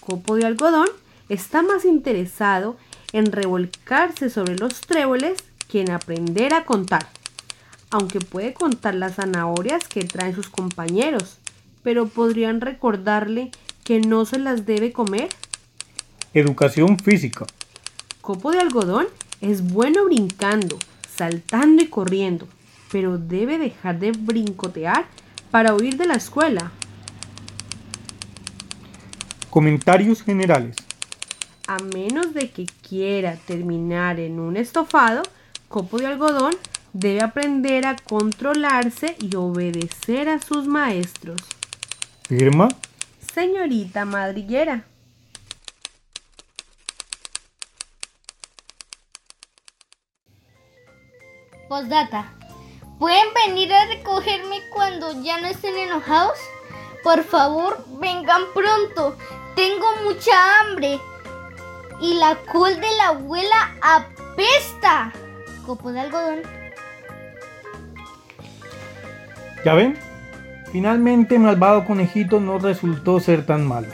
Copo 0.00 0.36
de 0.36 0.46
algodón 0.46 0.88
está 1.28 1.62
más 1.62 1.84
interesado 1.84 2.76
en 3.12 3.26
revolcarse 3.26 4.30
sobre 4.30 4.56
los 4.56 4.80
tréboles 4.80 5.42
que 5.68 5.80
en 5.80 5.90
aprender 5.90 6.54
a 6.54 6.64
contar. 6.64 7.08
Aunque 7.92 8.20
puede 8.20 8.54
contar 8.54 8.94
las 8.94 9.16
zanahorias 9.16 9.86
que 9.86 10.02
traen 10.02 10.34
sus 10.34 10.48
compañeros, 10.48 11.38
pero 11.82 12.08
podrían 12.08 12.62
recordarle 12.62 13.50
que 13.84 14.00
no 14.00 14.24
se 14.24 14.38
las 14.38 14.64
debe 14.64 14.92
comer. 14.92 15.28
Educación 16.32 16.98
física. 16.98 17.44
Copo 18.22 18.50
de 18.50 18.60
algodón 18.60 19.08
es 19.42 19.62
bueno 19.74 20.06
brincando, 20.06 20.78
saltando 21.14 21.82
y 21.82 21.88
corriendo, 21.88 22.48
pero 22.90 23.18
debe 23.18 23.58
dejar 23.58 23.98
de 23.98 24.12
brincotear 24.12 25.04
para 25.50 25.74
huir 25.74 25.98
de 25.98 26.06
la 26.06 26.14
escuela. 26.14 26.72
Comentarios 29.50 30.22
generales. 30.22 30.76
A 31.68 31.76
menos 31.78 32.32
de 32.32 32.48
que 32.48 32.64
quiera 32.88 33.36
terminar 33.36 34.18
en 34.18 34.40
un 34.40 34.56
estofado, 34.56 35.22
Copo 35.68 35.98
de 35.98 36.06
algodón 36.06 36.52
debe 36.92 37.22
aprender 37.22 37.86
a 37.86 37.96
controlarse 37.96 39.16
y 39.18 39.36
obedecer 39.36 40.28
a 40.28 40.38
sus 40.38 40.66
maestros. 40.66 41.40
Firma. 42.28 42.68
Señorita 43.34 44.04
madrillera. 44.04 44.84
Postdata. 51.68 52.34
¿Pueden 52.98 53.26
venir 53.46 53.72
a 53.72 53.86
recogerme 53.86 54.60
cuando 54.72 55.22
ya 55.22 55.40
no 55.40 55.48
estén 55.48 55.76
enojados? 55.76 56.38
Por 57.02 57.24
favor, 57.24 57.84
vengan 57.98 58.42
pronto. 58.54 59.16
Tengo 59.56 59.86
mucha 60.04 60.60
hambre. 60.60 61.00
Y 62.00 62.14
la 62.14 62.36
col 62.52 62.74
de 62.80 62.96
la 62.96 63.08
abuela 63.08 63.74
apesta. 63.80 65.12
Copo 65.66 65.92
de 65.92 66.00
algodón. 66.00 66.61
¿Ya 69.64 69.74
ven? 69.74 69.96
Finalmente 70.72 71.38
Malvado 71.38 71.84
Conejito 71.84 72.40
no 72.40 72.58
resultó 72.58 73.20
ser 73.20 73.46
tan 73.46 73.66
malo. 73.66 73.88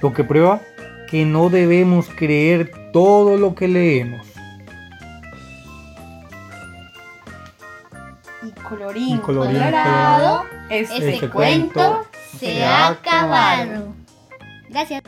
Lo 0.00 0.12
que 0.12 0.24
prueba 0.24 0.60
que 1.08 1.24
no 1.24 1.50
debemos 1.50 2.08
creer 2.08 2.70
todo 2.92 3.36
lo 3.36 3.54
que 3.54 3.68
leemos. 3.68 4.26
Y 8.42 8.50
colorín, 8.62 9.16
Y 9.16 9.18
colorín 9.18 9.18
colorado, 9.18 10.44
colorado, 10.44 10.44
este, 10.70 11.14
este 11.14 11.28
cuento 11.28 11.72
cuento 11.72 12.06
se 12.38 12.64
ha 12.64 12.88
acabado. 12.88 13.94
Gracias. 14.68 15.02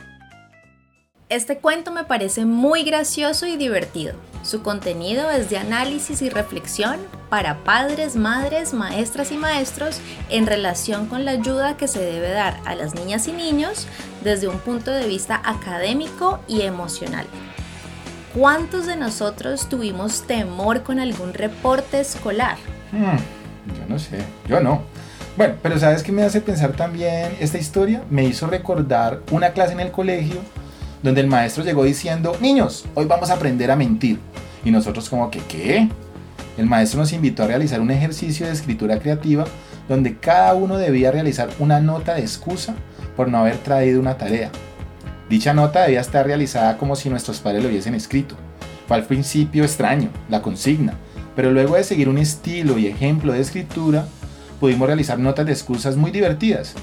Este 1.29 1.57
cuento 1.59 1.91
me 1.91 2.03
parece 2.03 2.45
muy 2.45 2.83
gracioso 2.83 3.45
y 3.47 3.55
divertido. 3.55 4.15
Su 4.43 4.63
contenido 4.63 5.29
es 5.29 5.49
de 5.49 5.57
análisis 5.57 6.21
y 6.23 6.29
reflexión 6.29 6.97
para 7.29 7.63
padres, 7.63 8.15
madres, 8.15 8.73
maestras 8.73 9.31
y 9.31 9.37
maestros 9.37 10.01
en 10.29 10.47
relación 10.47 11.05
con 11.05 11.25
la 11.25 11.31
ayuda 11.31 11.77
que 11.77 11.87
se 11.87 12.01
debe 12.01 12.31
dar 12.31 12.59
a 12.65 12.73
las 12.73 12.95
niñas 12.95 13.27
y 13.27 13.33
niños 13.33 13.87
desde 14.23 14.47
un 14.47 14.57
punto 14.57 14.91
de 14.91 15.07
vista 15.07 15.41
académico 15.45 16.39
y 16.47 16.61
emocional. 16.61 17.27
¿Cuántos 18.33 18.87
de 18.87 18.95
nosotros 18.95 19.69
tuvimos 19.69 20.23
temor 20.23 20.81
con 20.83 20.99
algún 20.99 21.33
reporte 21.33 21.99
escolar? 21.99 22.57
Hmm, 22.91 23.17
yo 23.77 23.85
no 23.87 23.99
sé, 23.99 24.23
yo 24.47 24.59
no. 24.59 24.81
Bueno, 25.37 25.55
pero 25.61 25.77
¿sabes 25.77 26.01
qué 26.01 26.11
me 26.11 26.23
hace 26.23 26.41
pensar 26.41 26.71
también 26.73 27.35
esta 27.39 27.57
historia? 27.57 28.03
Me 28.09 28.23
hizo 28.23 28.47
recordar 28.47 29.21
una 29.31 29.51
clase 29.51 29.73
en 29.73 29.81
el 29.81 29.91
colegio 29.91 30.41
donde 31.03 31.21
el 31.21 31.27
maestro 31.27 31.63
llegó 31.63 31.83
diciendo, 31.83 32.35
niños, 32.39 32.85
hoy 32.95 33.05
vamos 33.05 33.29
a 33.29 33.33
aprender 33.33 33.71
a 33.71 33.75
mentir. 33.75 34.19
Y 34.63 34.71
nosotros 34.71 35.09
como 35.09 35.31
que, 35.31 35.39
¿qué? 35.39 35.89
El 36.57 36.65
maestro 36.65 36.99
nos 36.99 37.13
invitó 37.13 37.43
a 37.43 37.47
realizar 37.47 37.81
un 37.81 37.91
ejercicio 37.91 38.45
de 38.45 38.53
escritura 38.53 38.99
creativa 38.99 39.45
donde 39.87 40.17
cada 40.17 40.53
uno 40.53 40.77
debía 40.77 41.11
realizar 41.11 41.49
una 41.59 41.79
nota 41.79 42.13
de 42.13 42.21
excusa 42.21 42.75
por 43.15 43.29
no 43.29 43.39
haber 43.39 43.57
traído 43.57 43.99
una 43.99 44.17
tarea. 44.17 44.51
Dicha 45.29 45.53
nota 45.53 45.83
debía 45.83 46.01
estar 46.01 46.25
realizada 46.25 46.77
como 46.77 46.95
si 46.95 47.09
nuestros 47.09 47.39
padres 47.39 47.63
lo 47.63 47.69
hubiesen 47.69 47.95
escrito. 47.95 48.35
Fue 48.87 48.97
al 48.97 49.05
principio 49.05 49.63
extraño, 49.63 50.09
la 50.29 50.41
consigna, 50.41 50.93
pero 51.35 51.51
luego 51.51 51.75
de 51.75 51.83
seguir 51.83 52.09
un 52.09 52.17
estilo 52.17 52.77
y 52.77 52.87
ejemplo 52.87 53.33
de 53.33 53.39
escritura, 53.39 54.05
pudimos 54.59 54.87
realizar 54.87 55.17
notas 55.17 55.45
de 55.45 55.53
excusas 55.53 55.95
muy 55.95 56.11
divertidas. 56.11 56.73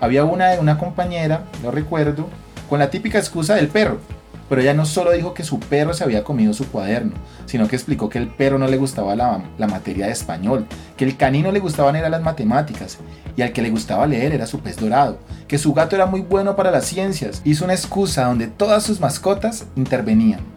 Había 0.00 0.24
una 0.24 0.50
de 0.50 0.60
una 0.60 0.78
compañera, 0.78 1.44
no 1.62 1.70
recuerdo, 1.70 2.28
con 2.68 2.78
la 2.78 2.90
típica 2.90 3.18
excusa 3.18 3.54
del 3.54 3.68
perro, 3.68 4.00
pero 4.48 4.60
ella 4.60 4.74
no 4.74 4.86
solo 4.86 5.12
dijo 5.12 5.34
que 5.34 5.44
su 5.44 5.58
perro 5.58 5.92
se 5.92 6.04
había 6.04 6.24
comido 6.24 6.52
su 6.52 6.68
cuaderno, 6.68 7.12
sino 7.46 7.66
que 7.68 7.76
explicó 7.76 8.08
que 8.08 8.18
el 8.18 8.28
perro 8.28 8.58
no 8.58 8.68
le 8.68 8.76
gustaba 8.76 9.16
la, 9.16 9.42
materia 9.66 10.06
de 10.06 10.12
español, 10.12 10.66
que 10.96 11.04
el 11.04 11.16
canino 11.16 11.50
le 11.50 11.60
gustaban 11.60 11.96
era 11.96 12.08
las 12.08 12.22
matemáticas, 12.22 12.98
y 13.36 13.42
al 13.42 13.52
que 13.52 13.62
le 13.62 13.70
gustaba 13.70 14.06
leer 14.06 14.32
era 14.32 14.46
su 14.46 14.60
pez 14.60 14.76
dorado, 14.76 15.18
que 15.48 15.58
su 15.58 15.74
gato 15.74 15.96
era 15.96 16.06
muy 16.06 16.20
bueno 16.20 16.56
para 16.56 16.70
las 16.70 16.86
ciencias. 16.86 17.42
Hizo 17.44 17.64
una 17.64 17.74
excusa 17.74 18.24
donde 18.24 18.46
todas 18.46 18.84
sus 18.84 19.00
mascotas 19.00 19.66
intervenían. 19.76 20.55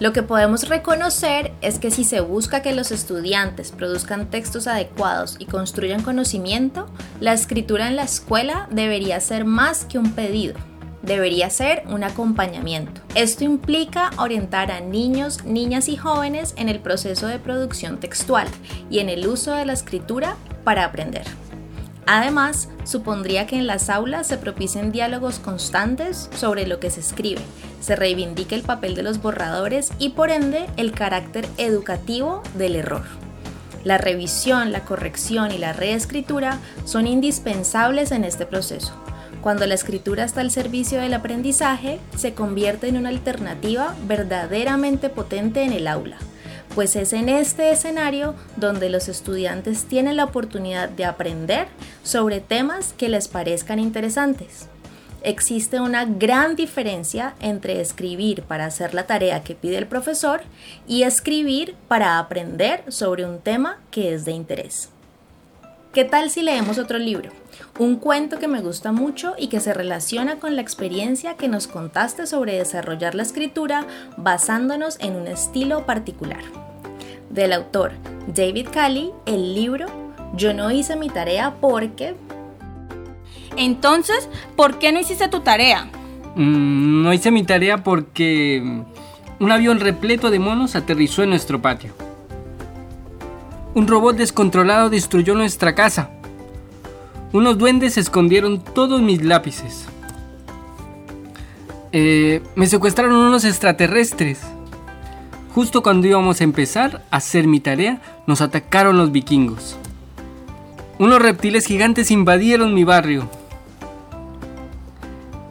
Lo 0.00 0.12
que 0.12 0.24
podemos 0.24 0.68
reconocer 0.68 1.52
es 1.60 1.78
que 1.78 1.92
si 1.92 2.02
se 2.02 2.20
busca 2.20 2.62
que 2.62 2.74
los 2.74 2.90
estudiantes 2.90 3.70
produzcan 3.70 4.28
textos 4.28 4.66
adecuados 4.66 5.36
y 5.38 5.44
construyan 5.44 6.02
conocimiento, 6.02 6.86
la 7.20 7.32
escritura 7.32 7.86
en 7.86 7.94
la 7.94 8.02
escuela 8.02 8.68
debería 8.72 9.20
ser 9.20 9.44
más 9.44 9.84
que 9.84 9.98
un 9.98 10.12
pedido, 10.12 10.54
debería 11.02 11.48
ser 11.48 11.84
un 11.86 12.02
acompañamiento. 12.02 13.02
Esto 13.14 13.44
implica 13.44 14.10
orientar 14.18 14.72
a 14.72 14.80
niños, 14.80 15.44
niñas 15.44 15.88
y 15.88 15.96
jóvenes 15.96 16.54
en 16.56 16.68
el 16.68 16.80
proceso 16.80 17.28
de 17.28 17.38
producción 17.38 18.00
textual 18.00 18.48
y 18.90 18.98
en 18.98 19.08
el 19.08 19.28
uso 19.28 19.54
de 19.54 19.64
la 19.64 19.74
escritura 19.74 20.36
para 20.64 20.84
aprender. 20.84 21.24
Además, 22.06 22.68
supondría 22.84 23.46
que 23.46 23.56
en 23.56 23.66
las 23.66 23.88
aulas 23.88 24.26
se 24.26 24.38
propicien 24.38 24.92
diálogos 24.92 25.38
constantes 25.38 26.28
sobre 26.36 26.66
lo 26.66 26.78
que 26.78 26.90
se 26.90 27.00
escribe, 27.00 27.40
se 27.84 27.96
reivindique 27.96 28.54
el 28.54 28.62
papel 28.62 28.94
de 28.94 29.02
los 29.02 29.20
borradores 29.20 29.90
y 29.98 30.10
por 30.10 30.30
ende 30.30 30.64
el 30.78 30.92
carácter 30.92 31.46
educativo 31.58 32.42
del 32.56 32.76
error. 32.76 33.02
La 33.84 33.98
revisión, 33.98 34.72
la 34.72 34.86
corrección 34.86 35.52
y 35.52 35.58
la 35.58 35.74
reescritura 35.74 36.60
son 36.86 37.06
indispensables 37.06 38.10
en 38.10 38.24
este 38.24 38.46
proceso. 38.46 38.94
Cuando 39.42 39.66
la 39.66 39.74
escritura 39.74 40.24
está 40.24 40.40
al 40.40 40.50
servicio 40.50 40.98
del 40.98 41.12
aprendizaje, 41.12 42.00
se 42.16 42.32
convierte 42.32 42.88
en 42.88 42.96
una 42.96 43.10
alternativa 43.10 43.94
verdaderamente 44.06 45.10
potente 45.10 45.62
en 45.62 45.74
el 45.74 45.86
aula 45.86 46.16
pues 46.74 46.96
es 46.96 47.12
en 47.12 47.28
este 47.28 47.70
escenario 47.70 48.34
donde 48.56 48.90
los 48.90 49.08
estudiantes 49.08 49.84
tienen 49.84 50.16
la 50.16 50.24
oportunidad 50.24 50.88
de 50.88 51.04
aprender 51.04 51.68
sobre 52.02 52.40
temas 52.40 52.92
que 52.94 53.08
les 53.08 53.28
parezcan 53.28 53.78
interesantes. 53.78 54.68
Existe 55.24 55.80
una 55.80 56.04
gran 56.04 56.54
diferencia 56.54 57.34
entre 57.40 57.80
escribir 57.80 58.42
para 58.42 58.66
hacer 58.66 58.92
la 58.92 59.06
tarea 59.06 59.42
que 59.42 59.54
pide 59.54 59.78
el 59.78 59.86
profesor 59.86 60.42
y 60.86 61.04
escribir 61.04 61.74
para 61.88 62.18
aprender 62.18 62.84
sobre 62.88 63.24
un 63.24 63.40
tema 63.40 63.80
que 63.90 64.12
es 64.12 64.26
de 64.26 64.32
interés. 64.32 64.90
¿Qué 65.94 66.04
tal 66.04 66.28
si 66.28 66.42
leemos 66.42 66.76
otro 66.76 66.98
libro? 66.98 67.30
Un 67.78 67.96
cuento 67.96 68.38
que 68.38 68.48
me 68.48 68.60
gusta 68.60 68.92
mucho 68.92 69.34
y 69.38 69.46
que 69.46 69.60
se 69.60 69.72
relaciona 69.72 70.40
con 70.40 70.56
la 70.56 70.62
experiencia 70.62 71.36
que 71.36 71.48
nos 71.48 71.68
contaste 71.68 72.26
sobre 72.26 72.58
desarrollar 72.58 73.14
la 73.14 73.22
escritura 73.22 73.86
basándonos 74.18 74.98
en 75.00 75.16
un 75.16 75.26
estilo 75.26 75.86
particular 75.86 76.42
del 77.30 77.52
autor 77.52 77.92
David 78.26 78.68
Cali 78.72 79.10
el 79.24 79.54
libro 79.54 79.86
Yo 80.34 80.52
no 80.52 80.70
hice 80.70 80.96
mi 80.96 81.08
tarea 81.08 81.54
porque... 81.60 82.14
Entonces, 83.56 84.28
¿por 84.56 84.78
qué 84.78 84.92
no 84.92 85.00
hiciste 85.00 85.28
tu 85.28 85.40
tarea? 85.40 85.88
Mm, 86.34 87.02
no 87.02 87.12
hice 87.12 87.30
mi 87.30 87.44
tarea 87.44 87.82
porque 87.84 88.82
un 89.38 89.52
avión 89.52 89.80
repleto 89.80 90.30
de 90.30 90.38
monos 90.38 90.76
aterrizó 90.76 91.22
en 91.22 91.30
nuestro 91.30 91.60
patio. 91.62 91.92
Un 93.74 93.88
robot 93.88 94.16
descontrolado 94.16 94.90
destruyó 94.90 95.34
nuestra 95.34 95.74
casa. 95.74 96.10
Unos 97.32 97.58
duendes 97.58 97.98
escondieron 97.98 98.62
todos 98.62 99.02
mis 99.02 99.24
lápices. 99.24 99.86
Eh, 101.90 102.42
me 102.54 102.66
secuestraron 102.66 103.14
unos 103.14 103.44
extraterrestres. 103.44 104.40
Justo 105.54 105.82
cuando 105.82 106.06
íbamos 106.06 106.40
a 106.40 106.44
empezar 106.44 107.04
a 107.10 107.16
hacer 107.16 107.46
mi 107.46 107.60
tarea, 107.60 108.00
nos 108.26 108.40
atacaron 108.40 108.96
los 108.96 109.12
vikingos. 109.12 109.76
Unos 110.98 111.20
reptiles 111.20 111.66
gigantes 111.66 112.10
invadieron 112.10 112.74
mi 112.74 112.84
barrio. 112.84 113.28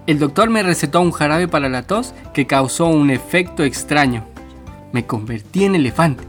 El 0.05 0.19
doctor 0.19 0.49
me 0.49 0.63
recetó 0.63 0.99
un 0.99 1.13
jarabe 1.13 1.47
para 1.47 1.69
la 1.69 1.83
tos 1.83 2.13
que 2.33 2.45
causó 2.45 2.87
un 2.87 3.09
efecto 3.09 3.63
extraño. 3.63 4.25
Me 4.91 5.05
convertí 5.05 5.63
en 5.63 5.75
elefante. 5.75 6.25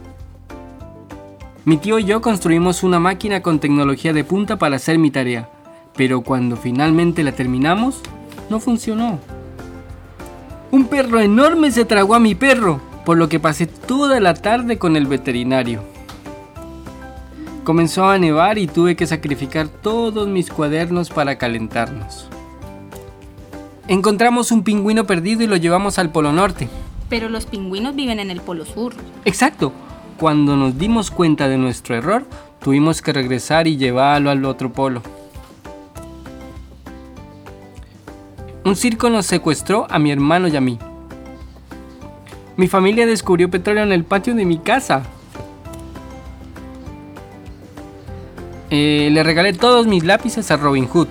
Mi 1.64 1.76
tío 1.78 1.98
y 1.98 2.04
yo 2.04 2.20
construimos 2.20 2.84
una 2.84 3.00
máquina 3.00 3.42
con 3.42 3.58
tecnología 3.58 4.12
de 4.12 4.22
punta 4.22 4.58
para 4.58 4.76
hacer 4.76 4.98
mi 4.98 5.10
tarea, 5.10 5.48
pero 5.96 6.20
cuando 6.20 6.56
finalmente 6.56 7.24
la 7.24 7.32
terminamos, 7.32 8.00
no 8.48 8.60
funcionó. 8.60 9.18
Un 10.70 10.86
perro 10.86 11.20
enorme 11.20 11.72
se 11.72 11.84
tragó 11.84 12.14
a 12.14 12.20
mi 12.20 12.36
perro 12.36 12.80
por 13.04 13.18
lo 13.18 13.28
que 13.28 13.40
pasé 13.40 13.66
toda 13.66 14.20
la 14.20 14.34
tarde 14.34 14.78
con 14.78 14.96
el 14.96 15.06
veterinario. 15.06 15.82
Comenzó 17.64 18.08
a 18.08 18.18
nevar 18.18 18.56
y 18.56 18.68
tuve 18.68 18.94
que 18.94 19.06
sacrificar 19.06 19.66
todos 19.66 20.28
mis 20.28 20.50
cuadernos 20.50 21.10
para 21.10 21.38
calentarnos. 21.38 22.28
Encontramos 23.86 24.50
un 24.50 24.62
pingüino 24.62 25.06
perdido 25.06 25.42
y 25.42 25.46
lo 25.46 25.56
llevamos 25.56 25.98
al 25.98 26.10
Polo 26.10 26.32
Norte. 26.32 26.68
Pero 27.10 27.28
los 27.28 27.44
pingüinos 27.44 27.94
viven 27.94 28.18
en 28.18 28.30
el 28.30 28.40
Polo 28.40 28.64
Sur. 28.64 28.94
Exacto. 29.26 29.72
Cuando 30.18 30.56
nos 30.56 30.78
dimos 30.78 31.10
cuenta 31.10 31.48
de 31.48 31.58
nuestro 31.58 31.94
error, 31.94 32.24
tuvimos 32.62 33.02
que 33.02 33.12
regresar 33.12 33.66
y 33.66 33.76
llevarlo 33.76 34.30
al 34.30 34.44
otro 34.46 34.72
polo. 34.72 35.02
Un 38.64 38.76
circo 38.76 39.10
nos 39.10 39.26
secuestró 39.26 39.86
a 39.90 39.98
mi 39.98 40.10
hermano 40.10 40.48
y 40.48 40.56
a 40.56 40.60
mí. 40.62 40.78
Mi 42.56 42.68
familia 42.68 43.04
descubrió 43.04 43.50
petróleo 43.50 43.82
en 43.82 43.92
el 43.92 44.04
patio 44.04 44.34
de 44.34 44.46
mi 44.46 44.56
casa. 44.56 45.02
Eh, 48.70 49.10
le 49.12 49.22
regalé 49.22 49.52
todos 49.52 49.86
mis 49.86 50.04
lápices 50.04 50.50
a 50.50 50.56
Robin 50.56 50.86
Hood. 50.86 51.08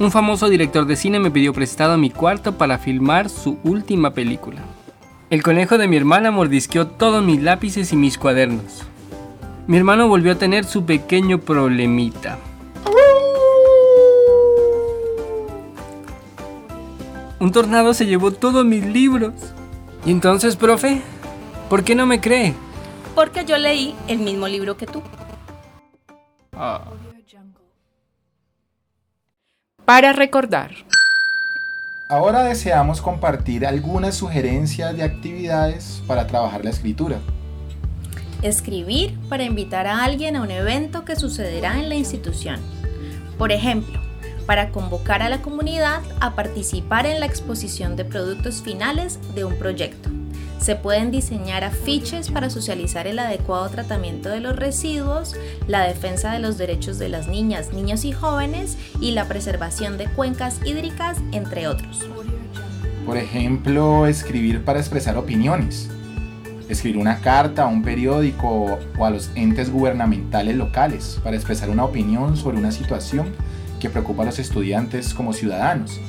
Un 0.00 0.10
famoso 0.10 0.48
director 0.48 0.86
de 0.86 0.96
cine 0.96 1.20
me 1.20 1.30
pidió 1.30 1.52
prestado 1.52 1.96
mi 1.96 2.10
cuarto 2.10 2.58
para 2.58 2.78
filmar 2.78 3.28
su 3.28 3.58
última 3.62 4.12
película. 4.12 4.60
El 5.30 5.42
conejo 5.42 5.78
de 5.78 5.86
mi 5.86 5.96
hermana 5.96 6.32
mordisqueó 6.32 6.88
todos 6.88 7.24
mis 7.24 7.40
lápices 7.40 7.92
y 7.92 7.96
mis 7.96 8.18
cuadernos. 8.18 8.82
Mi 9.68 9.76
hermano 9.76 10.08
volvió 10.08 10.32
a 10.32 10.34
tener 10.34 10.64
su 10.64 10.84
pequeño 10.84 11.38
problemita. 11.38 12.38
Un 17.38 17.52
tornado 17.52 17.94
se 17.94 18.06
llevó 18.06 18.32
todos 18.32 18.64
mis 18.64 18.84
libros. 18.84 19.32
Y 20.04 20.10
entonces, 20.10 20.56
profe, 20.56 21.02
¿por 21.70 21.84
qué 21.84 21.94
no 21.94 22.04
me 22.04 22.20
cree? 22.20 22.54
Porque 23.14 23.44
yo 23.44 23.58
leí 23.58 23.94
el 24.08 24.18
mismo 24.18 24.48
libro 24.48 24.76
que 24.76 24.86
tú. 24.86 25.02
Ah. 26.52 26.82
Para 29.84 30.14
recordar. 30.14 30.70
Ahora 32.08 32.42
deseamos 32.42 33.02
compartir 33.02 33.66
algunas 33.66 34.14
sugerencias 34.14 34.96
de 34.96 35.02
actividades 35.02 36.02
para 36.06 36.26
trabajar 36.26 36.64
la 36.64 36.70
escritura. 36.70 37.18
Escribir 38.40 39.18
para 39.28 39.44
invitar 39.44 39.86
a 39.86 40.02
alguien 40.02 40.36
a 40.36 40.42
un 40.42 40.50
evento 40.50 41.04
que 41.04 41.16
sucederá 41.16 41.78
en 41.78 41.90
la 41.90 41.96
institución. 41.96 42.60
Por 43.36 43.52
ejemplo, 43.52 44.00
para 44.46 44.70
convocar 44.70 45.20
a 45.20 45.28
la 45.28 45.42
comunidad 45.42 46.00
a 46.18 46.34
participar 46.34 47.04
en 47.04 47.20
la 47.20 47.26
exposición 47.26 47.94
de 47.94 48.06
productos 48.06 48.62
finales 48.62 49.18
de 49.34 49.44
un 49.44 49.58
proyecto. 49.58 50.08
Se 50.64 50.76
pueden 50.76 51.10
diseñar 51.10 51.62
afiches 51.62 52.30
para 52.30 52.48
socializar 52.48 53.06
el 53.06 53.18
adecuado 53.18 53.68
tratamiento 53.68 54.30
de 54.30 54.40
los 54.40 54.56
residuos, 54.56 55.36
la 55.68 55.82
defensa 55.82 56.32
de 56.32 56.38
los 56.38 56.56
derechos 56.56 56.98
de 56.98 57.10
las 57.10 57.28
niñas, 57.28 57.74
niños 57.74 58.06
y 58.06 58.12
jóvenes 58.12 58.78
y 58.98 59.10
la 59.10 59.28
preservación 59.28 59.98
de 59.98 60.06
cuencas 60.06 60.60
hídricas, 60.64 61.18
entre 61.32 61.68
otros. 61.68 62.08
Por 63.04 63.18
ejemplo, 63.18 64.06
escribir 64.06 64.64
para 64.64 64.78
expresar 64.78 65.18
opiniones. 65.18 65.90
Escribir 66.70 66.96
una 66.96 67.20
carta 67.20 67.64
a 67.64 67.66
un 67.66 67.82
periódico 67.82 68.78
o 68.96 69.04
a 69.04 69.10
los 69.10 69.30
entes 69.34 69.70
gubernamentales 69.70 70.56
locales 70.56 71.20
para 71.22 71.36
expresar 71.36 71.68
una 71.68 71.84
opinión 71.84 72.38
sobre 72.38 72.56
una 72.56 72.72
situación 72.72 73.34
que 73.80 73.90
preocupa 73.90 74.22
a 74.22 74.26
los 74.26 74.38
estudiantes 74.38 75.12
como 75.12 75.34
ciudadanos. 75.34 76.00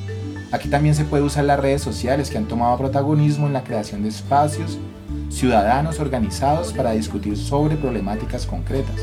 Aquí 0.51 0.69
también 0.69 0.95
se 0.95 1.05
puede 1.05 1.23
usar 1.23 1.45
las 1.45 1.59
redes 1.59 1.81
sociales 1.81 2.29
que 2.29 2.37
han 2.37 2.47
tomado 2.47 2.77
protagonismo 2.77 3.47
en 3.47 3.53
la 3.53 3.63
creación 3.63 4.03
de 4.03 4.09
espacios 4.09 4.77
ciudadanos 5.29 5.99
organizados 5.99 6.71
para 6.71 6.91
discutir 6.91 7.37
sobre 7.37 7.75
problemáticas 7.75 8.45
concretas. 8.45 8.95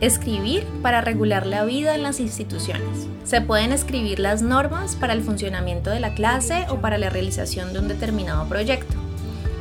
Escribir 0.00 0.66
para 0.82 1.00
regular 1.00 1.46
la 1.46 1.64
vida 1.64 1.94
en 1.94 2.02
las 2.02 2.20
instituciones. 2.20 3.06
Se 3.24 3.40
pueden 3.40 3.70
escribir 3.70 4.18
las 4.18 4.42
normas 4.42 4.96
para 4.96 5.12
el 5.12 5.22
funcionamiento 5.22 5.90
de 5.90 6.00
la 6.00 6.14
clase 6.14 6.66
o 6.70 6.76
para 6.76 6.98
la 6.98 7.10
realización 7.10 7.72
de 7.72 7.78
un 7.80 7.88
determinado 7.88 8.46
proyecto. 8.46 8.94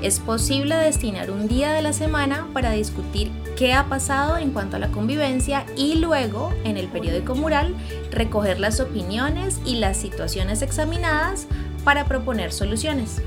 Es 0.01 0.19
posible 0.19 0.75
destinar 0.75 1.29
un 1.29 1.47
día 1.47 1.73
de 1.73 1.83
la 1.83 1.93
semana 1.93 2.47
para 2.53 2.71
discutir 2.71 3.31
qué 3.55 3.73
ha 3.73 3.85
pasado 3.85 4.37
en 4.37 4.51
cuanto 4.51 4.77
a 4.77 4.79
la 4.79 4.89
convivencia 4.89 5.65
y 5.75 5.95
luego, 5.95 6.53
en 6.63 6.77
el 6.77 6.87
periódico 6.87 7.35
mural, 7.35 7.75
recoger 8.11 8.59
las 8.59 8.79
opiniones 8.79 9.59
y 9.65 9.75
las 9.75 9.97
situaciones 9.97 10.61
examinadas 10.61 11.47
para 11.83 12.05
proponer 12.05 12.51
soluciones. 12.51 13.21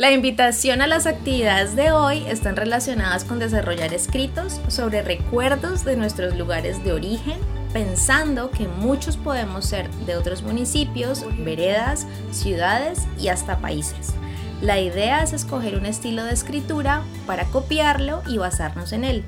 La 0.00 0.12
invitación 0.12 0.80
a 0.80 0.86
las 0.86 1.06
actividades 1.06 1.76
de 1.76 1.92
hoy 1.92 2.24
están 2.26 2.56
relacionadas 2.56 3.24
con 3.24 3.38
desarrollar 3.38 3.92
escritos 3.92 4.58
sobre 4.68 5.02
recuerdos 5.02 5.84
de 5.84 5.94
nuestros 5.94 6.38
lugares 6.38 6.82
de 6.82 6.94
origen, 6.94 7.38
pensando 7.74 8.50
que 8.50 8.66
muchos 8.66 9.18
podemos 9.18 9.66
ser 9.66 9.90
de 10.06 10.16
otros 10.16 10.42
municipios, 10.42 11.26
veredas, 11.44 12.06
ciudades 12.30 13.00
y 13.18 13.28
hasta 13.28 13.58
países. 13.58 14.14
La 14.62 14.78
idea 14.78 15.22
es 15.22 15.32
escoger 15.32 15.74
un 15.74 15.86
estilo 15.86 16.22
de 16.22 16.34
escritura 16.34 17.02
para 17.26 17.46
copiarlo 17.46 18.22
y 18.28 18.36
basarnos 18.36 18.92
en 18.92 19.04
él. 19.04 19.24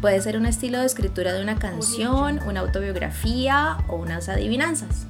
Puede 0.00 0.20
ser 0.20 0.36
un 0.36 0.46
estilo 0.46 0.78
de 0.78 0.86
escritura 0.86 1.32
de 1.32 1.42
una 1.42 1.56
canción, 1.56 2.38
una 2.46 2.60
autobiografía 2.60 3.78
o 3.88 3.96
unas 3.96 4.28
adivinanzas. 4.28 5.08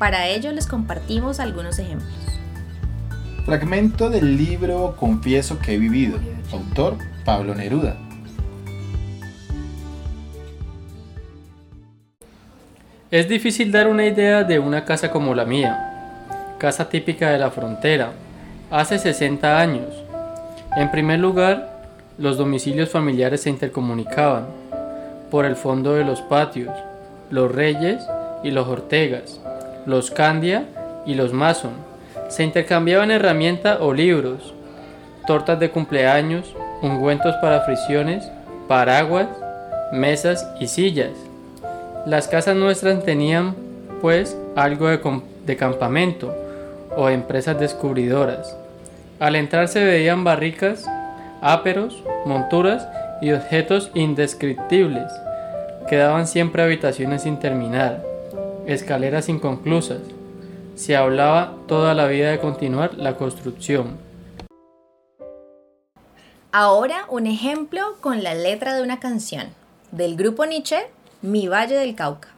Para 0.00 0.26
ello 0.26 0.50
les 0.50 0.66
compartimos 0.66 1.38
algunos 1.38 1.78
ejemplos. 1.78 2.10
Fragmento 3.46 4.10
del 4.10 4.36
libro 4.36 4.96
Confieso 4.98 5.60
que 5.60 5.74
he 5.74 5.78
vivido. 5.78 6.18
Autor 6.52 6.98
Pablo 7.24 7.54
Neruda. 7.54 7.96
Es 13.12 13.28
difícil 13.28 13.70
dar 13.70 13.86
una 13.86 14.04
idea 14.04 14.42
de 14.42 14.58
una 14.58 14.84
casa 14.84 15.12
como 15.12 15.32
la 15.36 15.44
mía, 15.44 16.56
casa 16.58 16.88
típica 16.88 17.30
de 17.30 17.38
la 17.38 17.52
frontera, 17.52 18.12
hace 18.70 18.98
60 18.98 19.58
años. 19.58 19.88
En 20.76 20.90
primer 20.90 21.18
lugar, 21.18 21.80
los 22.18 22.38
domicilios 22.38 22.90
familiares 22.90 23.42
se 23.42 23.50
intercomunicaban 23.50 24.46
por 25.30 25.44
el 25.44 25.56
fondo 25.56 25.94
de 25.94 26.04
los 26.04 26.22
patios, 26.22 26.72
los 27.30 27.52
Reyes 27.52 28.02
y 28.44 28.50
los 28.50 28.68
Ortegas, 28.68 29.40
los 29.86 30.10
Candia 30.10 30.66
y 31.04 31.14
los 31.14 31.32
Mason. 31.32 31.72
Se 32.28 32.44
intercambiaban 32.44 33.10
herramientas 33.10 33.78
o 33.80 33.92
libros, 33.92 34.54
tortas 35.26 35.58
de 35.58 35.70
cumpleaños, 35.70 36.54
ungüentos 36.82 37.34
para 37.36 37.62
fricciones, 37.62 38.30
paraguas, 38.68 39.28
mesas 39.92 40.46
y 40.60 40.68
sillas. 40.68 41.10
Las 42.06 42.28
casas 42.28 42.56
nuestras 42.56 43.04
tenían, 43.04 43.54
pues, 44.00 44.36
algo 44.54 44.88
de, 44.88 45.00
de 45.46 45.56
campamento 45.56 46.34
o 46.96 47.08
empresas 47.08 47.58
descubridoras. 47.58 48.56
Al 49.20 49.36
entrar 49.36 49.68
se 49.68 49.84
veían 49.84 50.24
barricas, 50.24 50.86
áperos, 51.42 52.02
monturas 52.24 52.88
y 53.20 53.32
objetos 53.32 53.90
indescriptibles. 53.92 55.12
Quedaban 55.90 56.26
siempre 56.26 56.62
habitaciones 56.62 57.24
sin 57.24 57.38
terminar, 57.38 58.02
escaleras 58.66 59.28
inconclusas. 59.28 60.00
Se 60.74 60.96
hablaba 60.96 61.52
toda 61.68 61.92
la 61.92 62.06
vida 62.06 62.30
de 62.30 62.38
continuar 62.38 62.94
la 62.94 63.16
construcción. 63.16 63.98
Ahora 66.50 67.04
un 67.10 67.26
ejemplo 67.26 67.96
con 68.00 68.22
la 68.22 68.32
letra 68.32 68.74
de 68.74 68.82
una 68.82 69.00
canción 69.00 69.48
del 69.92 70.16
grupo 70.16 70.46
Nietzsche, 70.46 70.78
Mi 71.20 71.46
Valle 71.46 71.74
del 71.74 71.94
Cauca. 71.94 72.28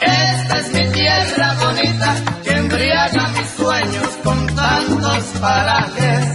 Esta 0.00 0.58
es 0.58 0.72
mi 0.72 0.92
tierra 0.92 1.56
bonita 1.60 2.39
parajes 5.40 6.26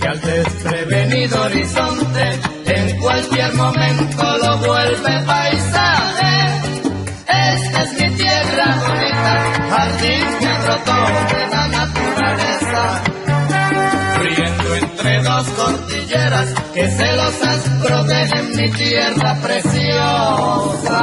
que 0.00 0.06
al 0.06 0.20
desprevenido 0.20 1.42
horizonte 1.42 2.40
en 2.66 2.98
cualquier 3.00 3.54
momento 3.54 4.38
lo 4.38 4.58
vuelve 4.58 5.20
paisaje. 5.26 6.34
Esta 7.26 7.82
es 7.82 7.92
mi 8.00 8.10
tierra 8.16 8.76
bonita, 8.86 9.34
jardín 9.70 10.26
que 10.40 10.52
brotó 10.64 10.98
de 11.34 11.46
la 11.48 11.68
naturaleza, 11.68 13.02
riendo 14.20 14.74
entre 14.74 15.22
dos 15.22 15.46
cordilleras 15.48 16.54
que 16.74 16.88
celosas 16.88 17.60
protegen 17.82 18.56
mi 18.56 18.70
tierra 18.70 19.36
preciosa. 19.42 21.00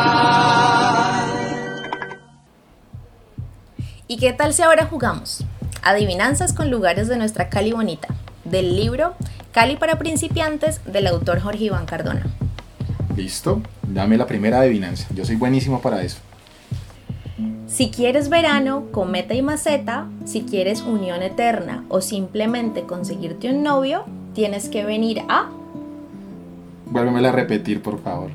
¿Y 4.08 4.18
qué 4.18 4.34
tal 4.34 4.54
si 4.54 4.62
ahora 4.62 4.86
jugamos? 4.86 5.46
Adivinanzas 5.84 6.54
con 6.54 6.70
lugares 6.70 7.08
de 7.08 7.18
nuestra 7.18 7.50
Cali 7.50 7.72
bonita, 7.72 8.10
del 8.46 8.76
libro 8.76 9.16
Cali 9.52 9.78
para 9.78 9.98
principiantes 9.98 10.80
del 10.86 11.08
autor 11.08 11.40
Jorge 11.40 11.66
Iván 11.66 11.88
Cardona. 11.88 12.24
Listo, 13.18 13.62
dame 13.88 14.16
la 14.16 14.28
primera 14.28 14.60
adivinanza. 14.60 15.08
Yo 15.16 15.26
soy 15.26 15.38
buenísimo 15.38 15.82
para 15.82 16.04
eso. 16.04 16.20
Si 17.66 17.90
quieres 17.90 18.30
verano, 18.30 18.86
cometa 18.92 19.34
y 19.34 19.42
maceta, 19.42 20.08
si 20.26 20.42
quieres 20.42 20.82
unión 20.82 21.24
eterna 21.24 21.84
o 21.90 22.02
simplemente 22.02 22.84
conseguirte 22.84 23.50
un 23.50 23.64
novio, 23.64 24.06
tienes 24.36 24.70
que 24.70 24.86
venir 24.86 25.24
a... 25.30 25.50
Vuélvemela 26.86 27.30
a 27.30 27.32
repetir, 27.32 27.82
por 27.82 28.00
favor. 28.04 28.30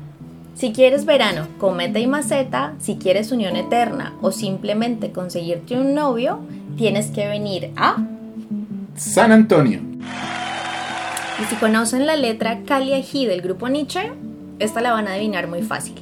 Si 0.55 0.73
quieres 0.73 1.05
verano, 1.05 1.47
cometa 1.59 1.99
y 1.99 2.07
maceta, 2.07 2.73
si 2.79 2.97
quieres 2.97 3.31
unión 3.31 3.55
eterna 3.55 4.15
o 4.21 4.31
simplemente 4.31 5.11
conseguirte 5.11 5.75
un 5.75 5.93
novio, 5.93 6.39
tienes 6.77 7.07
que 7.07 7.27
venir 7.27 7.71
a 7.75 7.97
San 8.95 9.31
Antonio. 9.31 9.81
Y 11.41 11.43
si 11.45 11.55
conocen 11.55 12.07
la 12.07 12.15
letra 12.15 12.61
Cali 12.65 12.93
Ají 12.93 13.25
del 13.25 13.41
grupo 13.41 13.67
Nietzsche, 13.67 14.11
esta 14.59 14.81
la 14.81 14.93
van 14.93 15.07
a 15.07 15.13
adivinar 15.13 15.47
muy 15.47 15.63
fácil. 15.63 15.95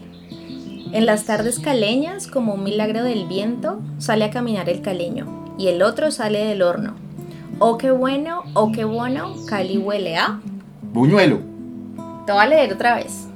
En 0.92 1.06
las 1.06 1.26
tardes 1.26 1.60
caleñas, 1.60 2.28
como 2.28 2.54
un 2.54 2.64
milagro 2.64 3.04
del 3.04 3.26
viento, 3.26 3.82
sale 3.98 4.26
a 4.26 4.30
caminar 4.30 4.70
el 4.70 4.82
caleño 4.82 5.56
y 5.58 5.68
el 5.68 5.82
otro 5.82 6.12
sale 6.12 6.46
del 6.46 6.62
horno. 6.62 6.96
Oh, 7.60 7.78
qué 7.78 7.92
bueno, 7.92 8.44
oh, 8.54 8.72
qué 8.72 8.84
bueno, 8.84 9.34
Cali 9.48 9.78
huele 9.78 10.18
a... 10.18 10.42
Buñuelo. 10.94 11.40
Te 12.26 12.34
voy 12.34 12.42
a 12.42 12.48
leer 12.48 12.74
otra 12.74 12.96
vez. 12.96 13.28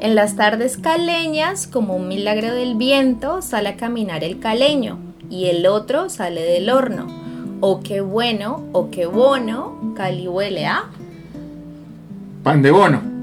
En 0.00 0.14
las 0.14 0.36
tardes 0.36 0.76
caleñas, 0.76 1.66
como 1.66 1.96
un 1.96 2.08
milagro 2.08 2.52
del 2.52 2.74
viento, 2.74 3.40
sale 3.40 3.70
a 3.70 3.76
caminar 3.76 4.22
el 4.22 4.38
caleño 4.38 5.13
y 5.30 5.46
el 5.46 5.66
otro 5.66 6.10
sale 6.10 6.42
del 6.42 6.70
horno. 6.70 7.06
Oh, 7.60 7.80
qué 7.80 8.00
bueno, 8.00 8.64
oh, 8.72 8.90
qué 8.90 9.06
bono, 9.06 9.94
Cali 9.96 10.28
huele 10.28 10.66
a... 10.66 10.84
Pan 12.42 12.62
de 12.62 12.70
bono. 12.70 13.14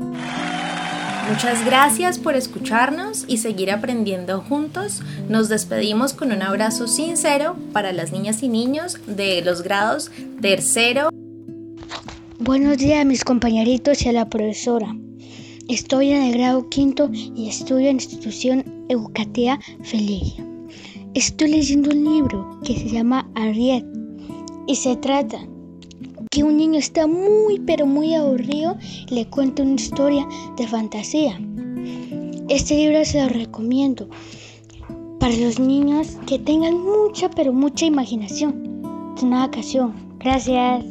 Muchas 1.29 1.63
gracias 1.63 2.19
por 2.19 2.35
escucharnos 2.35 3.23
y 3.27 3.37
seguir 3.37 3.71
aprendiendo 3.71 4.41
juntos. 4.41 5.01
Nos 5.29 5.47
despedimos 5.47 6.13
con 6.13 6.31
un 6.31 6.41
abrazo 6.41 6.87
sincero 6.87 7.55
para 7.71 7.93
las 7.93 8.11
niñas 8.11 8.43
y 8.43 8.49
niños 8.49 8.97
de 9.07 9.41
los 9.41 9.61
grados 9.61 10.11
tercero. 10.41 11.09
Buenos 12.39 12.77
días 12.79 13.05
mis 13.05 13.23
compañeritos 13.23 14.01
y 14.01 14.09
a 14.09 14.11
la 14.11 14.29
profesora. 14.29 14.93
Estoy 15.69 16.11
en 16.11 16.23
el 16.23 16.33
grado 16.33 16.67
quinto 16.67 17.09
y 17.13 17.47
estudio 17.47 17.89
en 17.89 17.97
la 17.97 18.03
institución 18.03 18.85
educativa 18.89 19.59
Felicia. 19.83 20.50
Estoy 21.13 21.51
leyendo 21.51 21.89
un 21.89 22.05
libro 22.05 22.57
que 22.63 22.73
se 22.73 22.87
llama 22.87 23.29
Ariet 23.35 23.85
y 24.65 24.75
se 24.75 24.95
trata 24.95 25.39
que 26.29 26.41
un 26.41 26.55
niño 26.55 26.79
está 26.79 27.05
muy 27.05 27.59
pero 27.59 27.85
muy 27.85 28.15
aburrido 28.15 28.77
y 29.09 29.15
le 29.15 29.25
cuenta 29.25 29.61
una 29.61 29.73
historia 29.73 30.25
de 30.55 30.65
fantasía. 30.65 31.37
Este 32.47 32.75
libro 32.75 33.03
se 33.03 33.21
lo 33.21 33.27
recomiendo 33.27 34.07
para 35.19 35.35
los 35.35 35.59
niños 35.59 36.17
que 36.27 36.39
tengan 36.39 36.81
mucha 36.81 37.29
pero 37.29 37.51
mucha 37.51 37.85
imaginación. 37.85 39.13
Es 39.17 39.23
una 39.23 39.43
ocasión. 39.43 39.93
Gracias. 40.19 40.85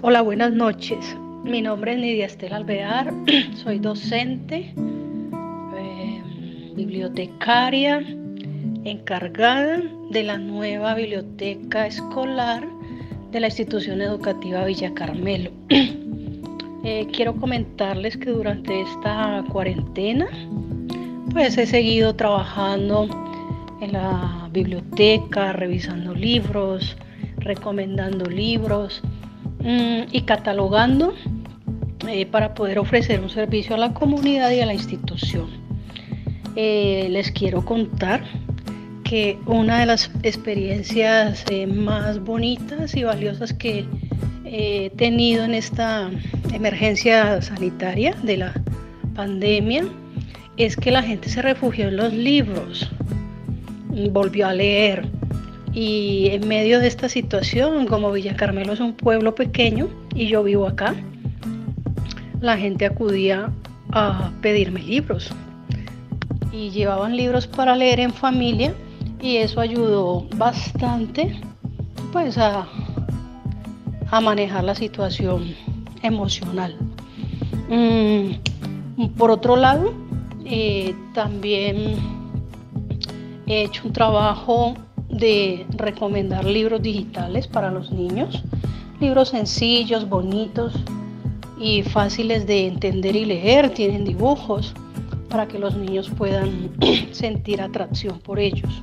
Hola, 0.00 0.22
buenas 0.22 0.50
noches. 0.50 1.14
Mi 1.44 1.60
nombre 1.60 1.92
es 1.92 1.98
Nidia 1.98 2.24
Estela 2.24 2.56
Alvear, 2.56 3.12
soy 3.62 3.80
docente, 3.80 4.72
eh, 5.76 6.22
bibliotecaria, 6.74 8.02
encargada 8.84 9.80
de 10.10 10.22
la 10.22 10.38
nueva 10.38 10.94
biblioteca 10.94 11.86
escolar 11.86 12.66
de 13.30 13.40
la 13.40 13.46
institución 13.46 14.02
educativa 14.02 14.64
Villa 14.64 14.92
Carmelo. 14.94 15.50
eh, 16.84 17.06
quiero 17.12 17.34
comentarles 17.36 18.16
que 18.16 18.30
durante 18.30 18.82
esta 18.82 19.44
cuarentena, 19.50 20.26
pues 21.32 21.56
he 21.56 21.66
seguido 21.66 22.14
trabajando 22.14 23.08
en 23.80 23.92
la 23.92 24.48
biblioteca, 24.52 25.52
revisando 25.52 26.14
libros, 26.14 26.96
recomendando 27.38 28.26
libros 28.26 29.02
mmm, 29.60 30.02
y 30.10 30.22
catalogando 30.22 31.14
eh, 32.08 32.26
para 32.26 32.54
poder 32.54 32.78
ofrecer 32.78 33.20
un 33.20 33.30
servicio 33.30 33.74
a 33.74 33.78
la 33.78 33.94
comunidad 33.94 34.50
y 34.50 34.60
a 34.60 34.66
la 34.66 34.74
institución. 34.74 35.48
Eh, 36.54 37.08
les 37.10 37.30
quiero 37.30 37.64
contar 37.64 38.22
que 39.12 39.38
una 39.44 39.80
de 39.80 39.84
las 39.84 40.10
experiencias 40.22 41.44
eh, 41.50 41.66
más 41.66 42.18
bonitas 42.18 42.96
y 42.96 43.04
valiosas 43.04 43.52
que 43.52 43.84
he 44.46 44.88
tenido 44.96 45.44
en 45.44 45.52
esta 45.52 46.10
emergencia 46.54 47.42
sanitaria 47.42 48.16
de 48.22 48.38
la 48.38 48.54
pandemia 49.14 49.84
es 50.56 50.76
que 50.76 50.90
la 50.90 51.02
gente 51.02 51.28
se 51.28 51.42
refugió 51.42 51.88
en 51.88 51.98
los 51.98 52.10
libros, 52.14 52.90
volvió 54.12 54.46
a 54.46 54.54
leer. 54.54 55.06
Y 55.74 56.28
en 56.30 56.48
medio 56.48 56.80
de 56.80 56.86
esta 56.86 57.10
situación, 57.10 57.86
como 57.88 58.12
Villa 58.12 58.34
Carmelo 58.34 58.72
es 58.72 58.80
un 58.80 58.94
pueblo 58.94 59.34
pequeño 59.34 59.90
y 60.14 60.28
yo 60.28 60.42
vivo 60.42 60.66
acá, 60.66 60.94
la 62.40 62.56
gente 62.56 62.86
acudía 62.86 63.52
a 63.90 64.32
pedirme 64.40 64.80
libros. 64.80 65.30
Y 66.50 66.70
llevaban 66.70 67.14
libros 67.14 67.46
para 67.46 67.76
leer 67.76 68.00
en 68.00 68.14
familia 68.14 68.72
y 69.22 69.36
eso 69.36 69.60
ayudó 69.60 70.26
bastante 70.36 71.40
pues 72.12 72.36
a, 72.36 72.66
a 74.10 74.20
manejar 74.20 74.64
la 74.64 74.74
situación 74.74 75.54
emocional. 76.02 76.76
Mm, 77.70 79.06
por 79.16 79.30
otro 79.30 79.56
lado, 79.56 79.94
eh, 80.44 80.94
también 81.14 81.96
he 83.46 83.62
hecho 83.62 83.86
un 83.86 83.92
trabajo 83.92 84.74
de 85.08 85.66
recomendar 85.76 86.44
libros 86.44 86.82
digitales 86.82 87.46
para 87.46 87.70
los 87.70 87.92
niños, 87.92 88.42
libros 89.00 89.30
sencillos, 89.30 90.08
bonitos 90.08 90.74
y 91.58 91.82
fáciles 91.82 92.46
de 92.46 92.66
entender 92.66 93.14
y 93.14 93.24
leer, 93.24 93.70
tienen 93.70 94.04
dibujos 94.04 94.74
para 95.28 95.46
que 95.46 95.58
los 95.58 95.76
niños 95.76 96.10
puedan 96.10 96.70
sentir 97.12 97.62
atracción 97.62 98.18
por 98.18 98.38
ellos. 98.40 98.82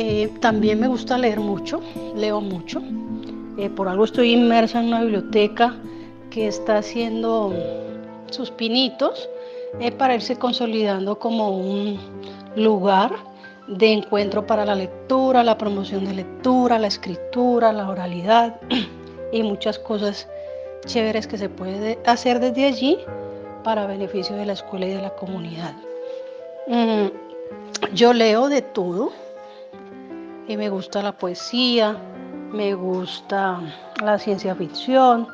Eh, 0.00 0.30
también 0.38 0.78
me 0.78 0.86
gusta 0.86 1.18
leer 1.18 1.40
mucho, 1.40 1.80
leo 2.14 2.40
mucho. 2.40 2.80
Eh, 3.58 3.68
por 3.68 3.88
algo 3.88 4.04
estoy 4.04 4.32
inmersa 4.32 4.78
en 4.78 4.86
una 4.86 5.00
biblioteca 5.00 5.74
que 6.30 6.46
está 6.46 6.78
haciendo 6.78 7.52
sus 8.30 8.52
pinitos 8.52 9.28
eh, 9.80 9.90
para 9.90 10.14
irse 10.14 10.36
consolidando 10.36 11.18
como 11.18 11.50
un 11.50 11.98
lugar 12.54 13.10
de 13.66 13.92
encuentro 13.92 14.46
para 14.46 14.64
la 14.64 14.76
lectura, 14.76 15.42
la 15.42 15.58
promoción 15.58 16.04
de 16.04 16.14
lectura, 16.14 16.78
la 16.78 16.86
escritura, 16.86 17.72
la 17.72 17.88
oralidad 17.88 18.60
y 19.32 19.42
muchas 19.42 19.80
cosas 19.80 20.28
chéveres 20.86 21.26
que 21.26 21.38
se 21.38 21.48
puede 21.48 21.98
hacer 22.06 22.38
desde 22.38 22.66
allí 22.66 22.98
para 23.64 23.88
beneficio 23.88 24.36
de 24.36 24.46
la 24.46 24.52
escuela 24.52 24.86
y 24.86 24.90
de 24.90 25.02
la 25.02 25.10
comunidad. 25.16 25.74
Mm, 26.68 27.08
yo 27.94 28.12
leo 28.12 28.48
de 28.48 28.62
todo 28.62 29.10
y 30.48 30.56
me 30.56 30.70
gusta 30.70 31.02
la 31.02 31.12
poesía, 31.12 31.94
me 32.52 32.74
gusta 32.74 33.60
la 34.02 34.18
ciencia 34.18 34.54
ficción, 34.54 35.28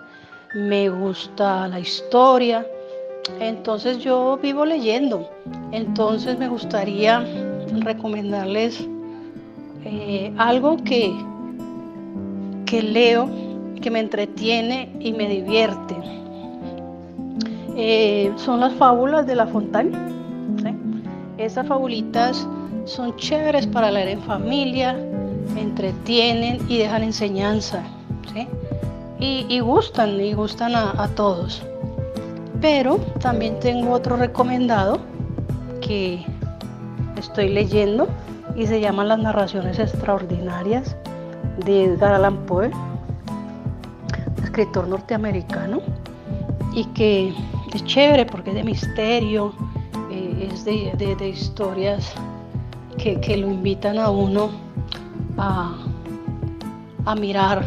me 0.54 0.88
gusta 0.88 1.68
la 1.68 1.78
historia. 1.78 2.66
Entonces 3.38 3.98
yo 3.98 4.38
vivo 4.42 4.66
leyendo. 4.66 5.30
Entonces 5.70 6.36
me 6.36 6.48
gustaría 6.48 7.24
recomendarles 7.80 8.86
eh, 9.84 10.32
algo 10.36 10.76
que, 10.78 11.14
que 12.66 12.82
leo, 12.82 13.30
que 13.80 13.90
me 13.92 14.00
entretiene 14.00 14.94
y 14.98 15.12
me 15.12 15.28
divierte. 15.28 15.94
Eh, 17.76 18.32
son 18.36 18.60
las 18.60 18.74
fábulas 18.74 19.26
de 19.26 19.36
La 19.36 19.46
Fontaine. 19.46 19.96
Esas 21.38 21.66
fabulitas 21.66 22.48
son 22.84 23.16
chéveres 23.16 23.66
para 23.66 23.90
leer 23.90 24.08
en 24.08 24.22
familia, 24.22 24.96
entretienen 25.56 26.64
y 26.68 26.78
dejan 26.78 27.02
enseñanza. 27.02 27.82
Y, 29.20 29.60
gustan, 29.60 30.20
y 30.20 30.34
gustan 30.34 30.74
a, 30.74 31.08
todos. 31.14 31.62
Pero 32.60 32.98
también 33.20 33.58
tengo 33.58 33.92
otro 33.92 34.16
recomendado 34.16 34.98
que 35.80 36.26
estoy 37.16 37.48
leyendo 37.48 38.06
y 38.54 38.66
se 38.66 38.80
llama 38.80 39.04
Las 39.04 39.20
narraciones 39.20 39.78
extraordinarias 39.78 40.94
de 41.64 41.84
Edgar 41.84 42.12
Allan 42.12 42.36
Poe, 42.44 42.70
escritor 44.42 44.88
norteamericano, 44.88 45.80
y 46.74 46.84
que 46.86 47.32
es 47.72 47.84
chévere 47.84 48.26
porque 48.26 48.50
es 48.50 48.56
de 48.56 48.64
misterio, 48.64 49.54
eh, 50.10 50.50
es 50.52 50.64
de, 50.64 51.28
historias 51.28 52.12
que, 53.12 53.36
lo 53.36 53.50
invitan 53.50 53.98
a 53.98 54.08
uno 54.08 54.50
a, 55.36 55.74
mirar 57.16 57.66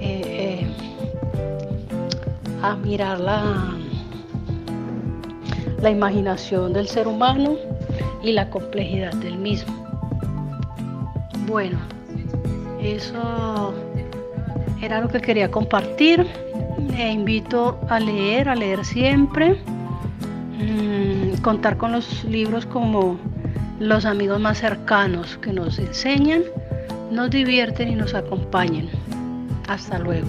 eh, 0.00 0.60
eh, 0.60 0.66
a 2.62 2.76
mirar 2.76 3.20
la, 3.20 3.72
la 5.80 5.90
imaginación 5.90 6.74
del 6.74 6.88
ser 6.88 7.08
humano 7.08 7.56
y 8.22 8.32
la 8.32 8.50
complejidad 8.50 9.14
del 9.14 9.38
mismo. 9.38 9.72
Bueno, 11.46 11.78
eso 12.82 13.72
era 14.82 15.00
lo 15.00 15.08
que 15.08 15.20
quería 15.20 15.50
compartir. 15.50 16.26
Me 16.78 17.12
invito 17.12 17.78
a 17.88 17.98
leer, 17.98 18.50
a 18.50 18.54
leer 18.54 18.84
siempre, 18.84 19.58
mm, 20.58 21.40
contar 21.40 21.78
con 21.78 21.92
los 21.92 22.24
libros 22.24 22.66
como 22.66 23.18
los 23.78 24.04
amigos 24.04 24.40
más 24.40 24.58
cercanos 24.58 25.36
que 25.38 25.52
nos 25.52 25.78
enseñan, 25.78 26.42
nos 27.10 27.30
divierten 27.30 27.88
y 27.88 27.94
nos 27.96 28.14
acompañan. 28.14 28.88
Hasta 29.68 29.98
luego. 29.98 30.28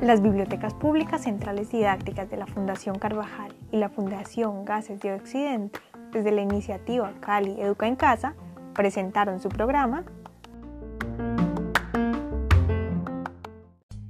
Las 0.00 0.20
bibliotecas 0.20 0.74
públicas 0.74 1.22
centrales 1.22 1.70
didácticas 1.70 2.30
de 2.30 2.36
la 2.36 2.46
Fundación 2.46 2.98
Carvajal 2.98 3.54
y 3.72 3.78
la 3.78 3.88
Fundación 3.88 4.64
Gases 4.64 5.00
de 5.00 5.14
Occidente, 5.14 5.80
desde 6.12 6.30
la 6.30 6.42
iniciativa 6.42 7.12
Cali 7.20 7.58
Educa 7.58 7.86
en 7.86 7.96
Casa, 7.96 8.34
presentaron 8.74 9.40
su 9.40 9.48
programa 9.48 10.04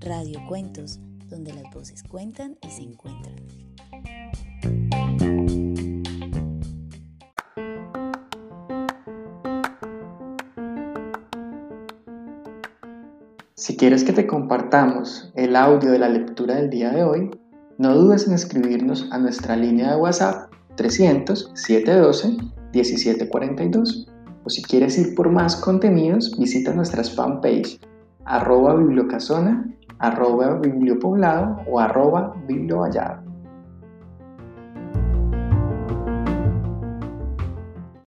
Radio 0.01 0.41
Cuentos, 0.49 1.01
donde 1.35 1.53
las 1.53 1.65
voces 1.75 2.05
cuentan 2.05 2.57
y 2.63 2.71
se 2.71 2.83
encuentran. 2.83 3.35
Si 13.57 13.77
quieres 13.77 14.05
que 14.05 14.13
te 14.13 14.29
compartamos 14.29 15.33
el 15.35 15.57
audio 15.57 15.91
de 15.91 15.99
la 15.99 16.09
lectura 16.09 16.55
del 16.55 16.71
día 16.71 16.91
de 16.91 17.03
hoy, 17.03 17.31
no 17.79 17.95
dudes 17.97 18.29
en 18.29 18.35
escribirnos 18.35 19.11
a 19.11 19.19
nuestra 19.19 19.57
línea 19.57 19.91
de 19.91 19.97
WhatsApp 19.97 20.53
300 20.77 21.51
712 21.55 22.37
1742 22.73 24.07
o 24.45 24.51
si 24.51 24.63
quieres 24.63 24.97
ir 24.99 25.15
por 25.17 25.31
más 25.31 25.57
contenidos, 25.57 26.37
visita 26.39 26.73
nuestras 26.73 27.13
fanpage 27.13 27.81
arroba 28.25 28.77
bibliocasona, 28.77 29.75
arroba 30.07 30.55
bibliopoblado 30.61 31.65
o 31.67 31.79
arroba 31.79 32.35
bibliovallado. 32.47 33.24